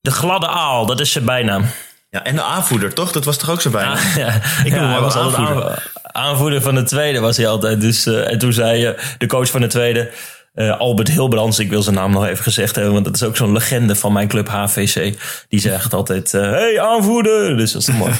[0.04, 1.66] De gladde aal, dat is zijn bijnaam.
[2.10, 3.12] Ja, en de aanvoerder, toch?
[3.12, 3.96] Dat was toch ook zo bijna?
[4.16, 4.34] ja,
[4.64, 5.92] Ik noem hem wel was aanvoerder.
[6.02, 6.60] aanvoerder.
[6.62, 7.80] van de tweede was hij altijd.
[7.80, 10.10] Dus, eh, en toen zei eh, de coach van de tweede,
[10.54, 13.36] eh, Albert Hilbrands, ik wil zijn naam nog even gezegd hebben, want dat is ook
[13.36, 15.18] zo'n legende van mijn club HVC.
[15.48, 17.56] Die zegt altijd, hey aanvoerder!
[17.56, 18.12] Dus dat is mooi.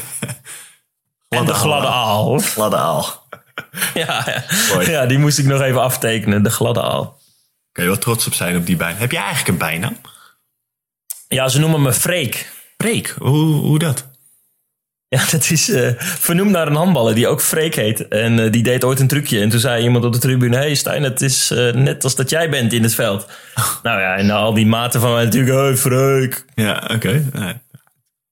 [1.28, 2.38] en de gladde aal.
[2.38, 3.04] Gladde aal.
[3.94, 4.42] Ja, ja.
[4.74, 4.90] Mooi.
[4.90, 7.18] ja, die moest ik nog even aftekenen, de gladde aal.
[7.72, 9.00] Kun je wel trots op zijn op die bijnaam.
[9.00, 9.96] Heb jij eigenlijk een bijnaam?
[11.28, 12.52] Ja, ze noemen me Freek.
[12.76, 14.12] Freek, hoe, hoe dat?
[15.08, 18.08] Ja, dat is eh, vernoemd naar een handballer die ook Freek heet.
[18.08, 19.40] En eh, die deed ooit een trucje.
[19.40, 22.30] En toen zei iemand op de tribune: Hey Stijn, het is eh, net als dat
[22.30, 23.26] jij bent in het veld.
[23.82, 26.44] nou ja, en al die maten van mij natuurlijk: Hey Freek.
[26.54, 27.24] Ja, oké.
[27.32, 27.54] Nee.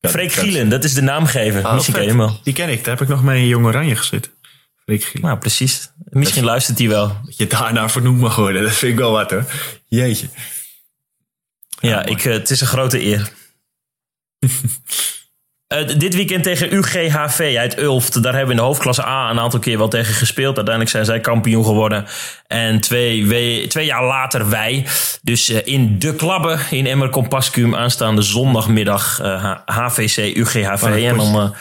[0.00, 1.64] Freek Gielen, dat is de naamgever.
[1.64, 2.40] Oh, Misschien ken je hem wel.
[2.42, 2.84] Die ken ik.
[2.84, 4.32] Daar heb ik nog mee in Jong Oranje gezeten.
[4.84, 5.28] Freek Gielen.
[5.28, 5.90] Nou, precies.
[6.04, 7.16] Misschien luistert hij wel.
[7.24, 8.62] Dat je daarna vernoemd mag worden.
[8.62, 9.44] Dat vind ik wel wat hoor.
[9.88, 10.26] Jeetje.
[11.82, 13.28] Ja, ik, eh, het is een grote eer.
[15.66, 18.22] Eh, dit weekend tegen UGHV uit Ulft.
[18.22, 20.56] Daar hebben we in de hoofdklasse A een aantal keer wel tegen gespeeld.
[20.56, 22.06] Uiteindelijk zijn zij kampioen geworden.
[22.46, 24.86] En twee, we- twee jaar later wij.
[25.22, 29.18] Dus eh, in De Klabbe in Emmer Compascuum aanstaande zondagmiddag
[29.64, 30.82] HVC UGHV.
[30.82, 31.54] En dan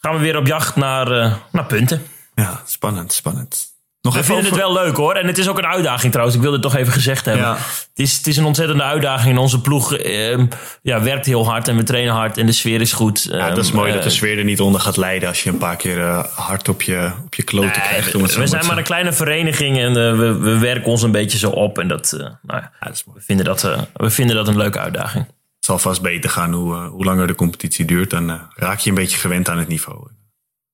[0.00, 1.08] gaan we weer op jacht naar,
[1.52, 2.02] naar punten.
[2.34, 3.71] Ja, spannend, spannend.
[4.02, 5.14] Nog We vinden het wel leuk hoor.
[5.14, 6.36] En het is ook een uitdaging trouwens.
[6.36, 7.44] Ik wilde het toch even gezegd hebben.
[7.44, 7.54] Ja.
[7.54, 9.30] Het, is, het is een ontzettende uitdaging.
[9.34, 10.38] En onze ploeg eh,
[10.82, 12.38] ja, werkt heel hard en we trainen hard.
[12.38, 13.26] En de sfeer is goed.
[13.30, 15.50] Ja, dat is mooi Eh, dat de sfeer er niet onder gaat leiden als je
[15.50, 18.14] een paar keer eh, hard op je, op je kloten krijgt.
[18.14, 21.12] om het we zijn maar een kleine vereniging en eh, we, we werken ons een
[21.12, 21.78] beetje zo op.
[21.78, 23.18] En dat, eh, nou ja, Ja, dat is mooi.
[23.18, 25.24] we, vinden dat, eh, we vinden dat een leuke uitdaging.
[25.26, 28.10] Het zal vast beter gaan hoe, eh, hoe langer de competitie duurt.
[28.10, 30.08] Dan eh, raak je een beetje gewend aan het niveau.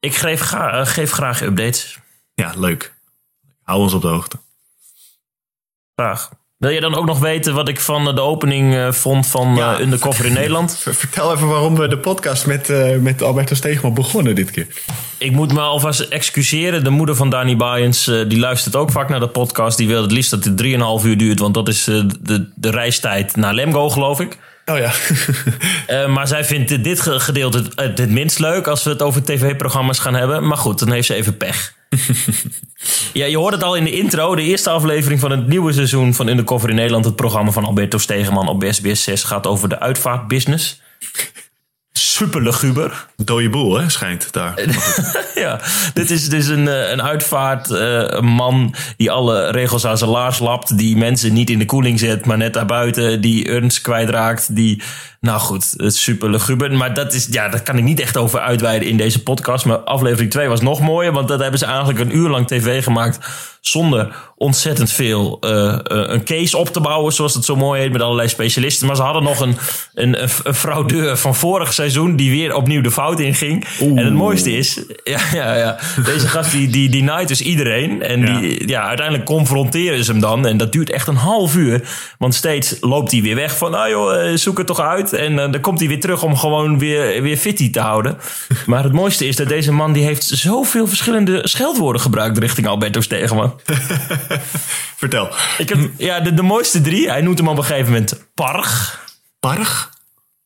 [0.00, 1.98] Ik geef, ga, eh, geef graag updates.
[2.34, 2.96] Ja, leuk.
[3.68, 4.36] Hou ons op de hoogte.
[5.94, 6.28] Graag.
[6.56, 9.74] Wil je dan ook nog weten wat ik van de opening eh, vond van Ja.
[9.74, 10.78] eh Undercover in Nederland?
[10.78, 14.66] Ver- Vertel even waarom we de podcast met, eh, met Alberto Steegman begonnen dit keer.
[15.18, 16.84] Ik moet me alvast excuseren.
[16.84, 19.76] De moeder van Dani Bayens, eh, die luistert ook vaak naar de podcast.
[19.76, 22.70] Die wil het liefst dat het 3,5 uur duurt, want dat is eh, de, de
[22.70, 24.38] reistijd naar Lemgo, geloof ik.
[24.66, 24.92] Oh ja.
[25.86, 28.90] Eh, maar zij vindt dit- dit ge- gedeelte het, het, het minst leuk als we
[28.90, 30.46] het over tv-programma's gaan hebben.
[30.46, 31.76] Maar goed, dan heeft ze even pech.
[33.12, 34.34] Ja, je hoort het al in de intro.
[34.34, 37.04] De eerste aflevering van het nieuwe seizoen van Undercover in Nederland.
[37.04, 40.80] Het programma van Alberto Stegeman op SBS 6 gaat over de uitvaartbusiness.
[41.92, 43.06] Super luguber.
[43.16, 44.54] Dode boel, hè, schijnt daar.
[45.34, 45.60] Ja,
[45.94, 50.78] dit is dus een, eh, een uitvaartman die alle regels aan zijn laars lapt.
[50.78, 53.20] Die mensen niet in de koeling zet, maar net daarbuiten.
[53.20, 54.54] Die urns kwijtraakt.
[54.54, 54.82] Die,
[55.20, 56.72] nou goed, het is super luguber.
[56.72, 59.64] Maar dat, is, ja, daar kan ik niet echt over uitweiden in deze podcast.
[59.64, 61.12] Maar aflevering 2 was nog mooier.
[61.12, 63.18] Want dat hebben ze eigenlijk een uur lang tv gemaakt.
[63.60, 67.92] Zonder ontzettend veel eh, eh, een case op te bouwen, zoals het zo mooi heet,
[67.92, 68.86] met allerlei specialisten.
[68.86, 69.56] Maar ze hadden nog een,
[69.94, 73.66] een, een, een fraudeur van vorig seizoen die weer opnieuw de fout inging.
[73.80, 78.02] En het mooiste is, ja, ja, ja, deze gast die, die, die naait dus iedereen.
[78.02, 80.46] En die, ja, uiteindelijk confronteren ze hem dan.
[80.46, 81.88] En dat duurt echt een half uur.
[82.18, 85.07] Want steeds loopt hij weer weg van, nou joh, eh, zoek het toch uit.
[85.12, 88.18] En eh, dan komt hij weer terug om gewoon weer, weer fitty te houden.
[88.66, 93.00] Maar het mooiste is dat deze man die heeft zoveel verschillende scheldwoorden gebruikt richting Alberto
[93.00, 93.60] Stegeman.
[94.96, 95.28] Vertel.
[95.58, 97.10] Ik heb, ja, de, de mooiste drie.
[97.10, 99.06] Hij noemt hem op een gegeven moment Parg.
[99.40, 99.90] Parg?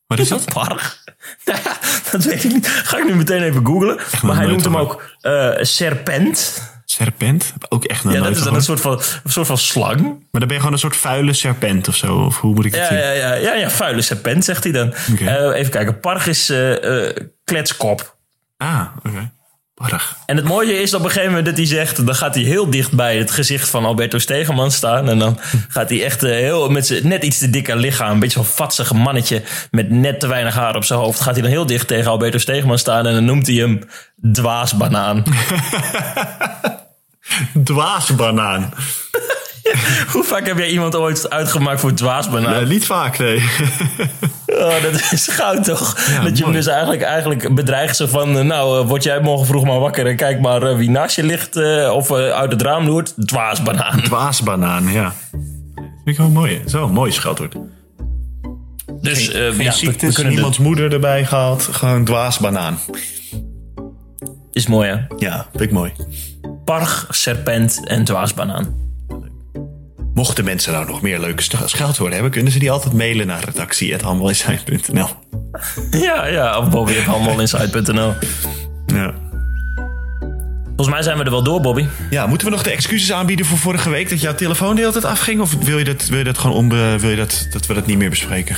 [0.07, 0.53] Wat is dat?
[0.53, 1.03] Parg?
[1.45, 1.77] Nou ja,
[2.11, 2.67] dat weet ik niet.
[2.67, 3.99] Ga ik nu meteen even googlen.
[4.21, 6.71] Maar hij noemt hem ook eh, Serpent.
[6.85, 7.53] Serpent?
[7.69, 10.01] Ook echt nog Ja, dat is dan een soort van, een soort van slang.
[10.01, 12.15] Maar dan ben je gewoon een soort vuile serpent of zo.
[12.15, 12.97] Of hoe moet ik dat Ja, zien?
[12.97, 14.93] ja, ja, ja, ja, vuile serpent, zegt hij dan.
[15.19, 15.99] Eh, even kijken.
[15.99, 18.15] Parg is eh, eh, kletskop.
[18.57, 19.31] Ah, oké.
[19.73, 20.15] Parg.
[20.25, 22.05] En het mooie is op een gegeven moment dat hij zegt...
[22.05, 25.09] dan gaat hij heel dicht bij het gezicht van Alberto Stegeman staan.
[25.09, 28.11] En dan gaat hij echt heel, met zijn net iets te dikke lichaam...
[28.11, 31.19] een beetje zo'n vatsige mannetje met net te weinig haar op zijn hoofd...
[31.19, 33.07] gaat hij dan heel dicht tegen Alberto Stegeman staan...
[33.07, 33.79] en dan noemt hij hem
[34.31, 35.23] dwaasbanaan.
[37.63, 38.69] Dwaasbanaan.
[40.11, 42.53] Hoe vaak heb jij iemand ooit uitgemaakt voor dwaasbanaan?
[42.53, 43.43] Eh, niet vaak, nee.
[44.47, 45.93] Oh, dat is goud toch?
[46.23, 48.37] dat je hem dus eigenlijk, eigenlijk bedreigt zo van...
[48.37, 50.07] eh, nou, eh, word jij morgen vroeg maar wakker...
[50.07, 51.55] en kijk maar wie naast je ligt...
[51.91, 53.13] of uit het raam loert.
[53.27, 54.01] Dwaasbanaan.
[54.01, 55.13] Dwaasbanaan, ja.
[55.75, 56.61] Vind ik wel mooi.
[56.65, 57.55] Zo, mooi scheldwoord.
[59.03, 61.63] Dus eh, Geen ja, we, ziektes, moeder erbij gehaald.
[61.63, 62.79] Gewoon dwaasbanaan.
[64.51, 64.97] Is mooi hè?
[65.17, 65.91] Ja, vind ik mooi.
[66.65, 68.81] Parg, serpent en dwaasbanaan.
[70.13, 72.31] Mochten mensen nou nog meer leuke scheldwoorden hebben...
[72.31, 75.07] kunnen ze die altijd mailen naar redactie.handelinside.nl
[75.91, 78.13] Ja, ja, of bobby.handelinside.nl
[78.85, 79.13] Ja.
[80.75, 81.85] Volgens mij zijn we er wel door, Bobby.
[82.09, 84.93] Ja, moeten we nog de excuses aanbieden voor vorige week dat jouw telefoon de hele
[84.93, 85.41] tijd afging?
[85.41, 87.85] Of wil je dat, wil je dat gewoon onbe, wil je dat, dat we dat
[87.85, 88.55] niet meer bespreken?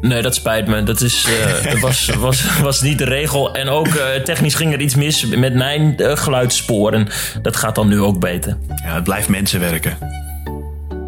[0.00, 0.82] Nee, dat spijt me.
[0.82, 1.26] Dat is,
[1.64, 3.54] eh, was, was, was niet de regel.
[3.54, 6.92] En ook eh, technisch ging er iets mis met mijn eh, geluidsspoor.
[6.92, 7.08] En
[7.42, 8.56] dat gaat dan nu ook beter.
[8.84, 9.98] Ja, het blijft mensen werken.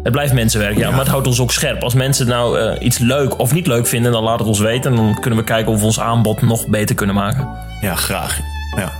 [0.03, 1.83] Het blijft mensenwerk, ja, maar het houdt ons ook scherp.
[1.83, 4.91] Als mensen nou iets leuk of niet leuk vinden, dan laat het ons weten.
[4.91, 7.49] En dan kunnen we kijken of we ons aanbod nog beter kunnen maken.
[7.81, 8.39] Ja, graag.
[8.77, 8.91] Ja,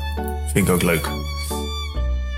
[0.56, 1.10] vind ik ook leuk.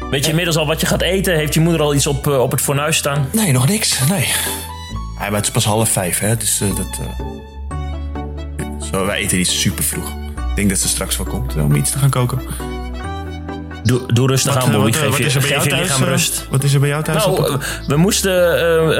[0.09, 1.35] Weet je inmiddels al wat je gaat eten?
[1.35, 3.29] Heeft je moeder al iets op, eh, op het fornuis staan?
[3.31, 3.99] Nee, nog niks.
[4.09, 4.25] Nee.
[5.19, 6.37] Ja, maar het is pas half vijf, hè.
[6.37, 6.99] Dus eh, dat...
[6.99, 10.09] eh, Zo, wij eten niet super vroeg.
[10.09, 12.41] Ik denk dat ze straks wel komt om iets te gaan koken.
[13.83, 14.91] Doe, doe rustig aan, Bobby.
[14.91, 15.81] Geef wat je, is er bij jou thuis?
[15.81, 16.47] lichaam rust.
[16.49, 17.25] Wat is er bij jou thuis?
[17.25, 18.31] Nou, we moesten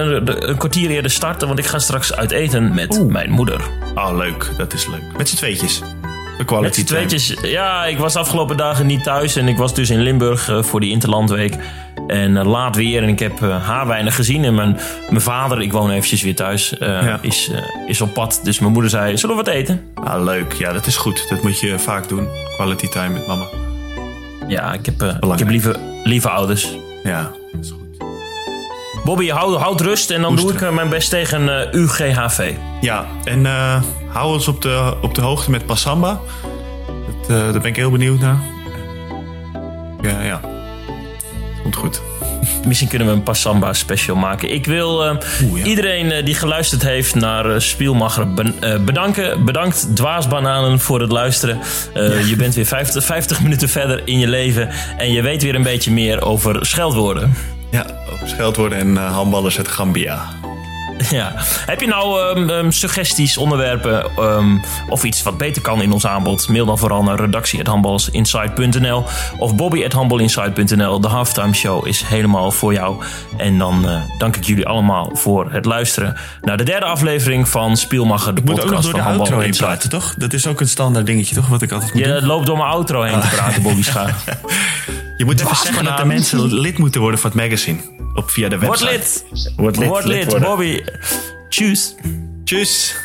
[0.02, 3.62] een, een kwartier eerder starten, want ik ga straks uit eten met mijn moeder.
[3.96, 4.50] Oh, leuk.
[4.58, 5.18] Dat is leuk.
[5.18, 5.82] Met z'n tweetjes.
[6.46, 7.34] Quality tweetjes.
[7.42, 10.64] Ja, ik was de afgelopen dagen niet thuis en ik was dus in Limburg eh,
[10.64, 11.56] voor die Interlandweek.
[12.08, 14.44] En eh, laat weer en ik heb eh, haar weinig gezien.
[14.44, 14.80] En mijn,
[15.10, 17.20] mijn vader, ik woon eventjes weer thuis, Ja.
[17.22, 17.52] is,
[17.88, 18.40] is op pad.
[18.44, 19.82] Dus mijn moeder zei, zullen we wat eten?
[19.94, 20.54] Ah, leuk.
[20.54, 21.26] Ja, dat is goed.
[21.30, 22.28] Dat moet je vaak doen.
[22.56, 23.46] Quality time met mama.
[24.48, 26.78] Ja, ik heb, ik heb lieve, lieve ouders.
[27.04, 28.08] Ja, dat is goed.
[29.04, 32.54] Bobby, houd, houd rust en dan doe ik mijn best tegen UGHV.
[32.82, 33.46] Ja, en
[34.18, 36.20] hou ons op de, op de hoogte met Passamba.
[36.88, 38.40] Dat, eh, daar ben ik heel benieuwd naar.
[40.02, 40.42] Ja, ja.
[41.62, 42.02] Komt goed.
[42.68, 44.54] Misschien kunnen we een Passamba special maken.
[44.54, 45.66] Ik wil eh, Oeh, ja.
[45.66, 49.46] iedereen eh, die geluisterd heeft naar uh, Spielmacher ben- bedanken.
[49.46, 51.60] Bedankt Dwaasbananen voor het luisteren.
[52.28, 54.70] Je bent weer 50, 50 minuten verder in je leven.
[54.98, 57.34] En je weet weer een beetje meer over scheldwoorden.
[57.72, 60.37] Ja, over scheldwoorden en handballers uit Gambia.
[61.10, 61.34] Ja.
[61.66, 64.58] Heb je nou ehm, ehm, suggesties, onderwerpen ehm,
[64.90, 66.48] of iets wat beter kan in ons aanbod?
[66.48, 69.04] Mail dan vooral naar redactie.handbalsinsight.nl
[69.38, 71.00] of bobby.handbalinsight.nl.
[71.00, 73.04] De halftime show is helemaal voor jou.
[73.38, 77.78] En dan eh, dank ik jullie allemaal voor het luisteren naar de derde aflevering van
[77.78, 80.14] Spielmacher, de Ik moet ook nog podcast door van de outro heen praten, toch?
[80.18, 81.48] Dat is ook een standaard dingetje, toch?
[81.48, 82.26] Wat ik altijd moet Je doen.
[82.26, 84.16] loopt door mijn outro heen te praten, Bobby Schaar.
[85.18, 87.78] Je moet even zeggen dat de mensen lid moeten worden van het magazine.
[88.16, 89.24] Op, via de Word website.
[89.32, 89.54] lid!
[89.56, 89.88] Word lid.
[89.88, 90.50] Word lid, worden.
[90.50, 90.82] Bobby.
[91.50, 91.96] Tjus.
[92.44, 92.96] Tjus.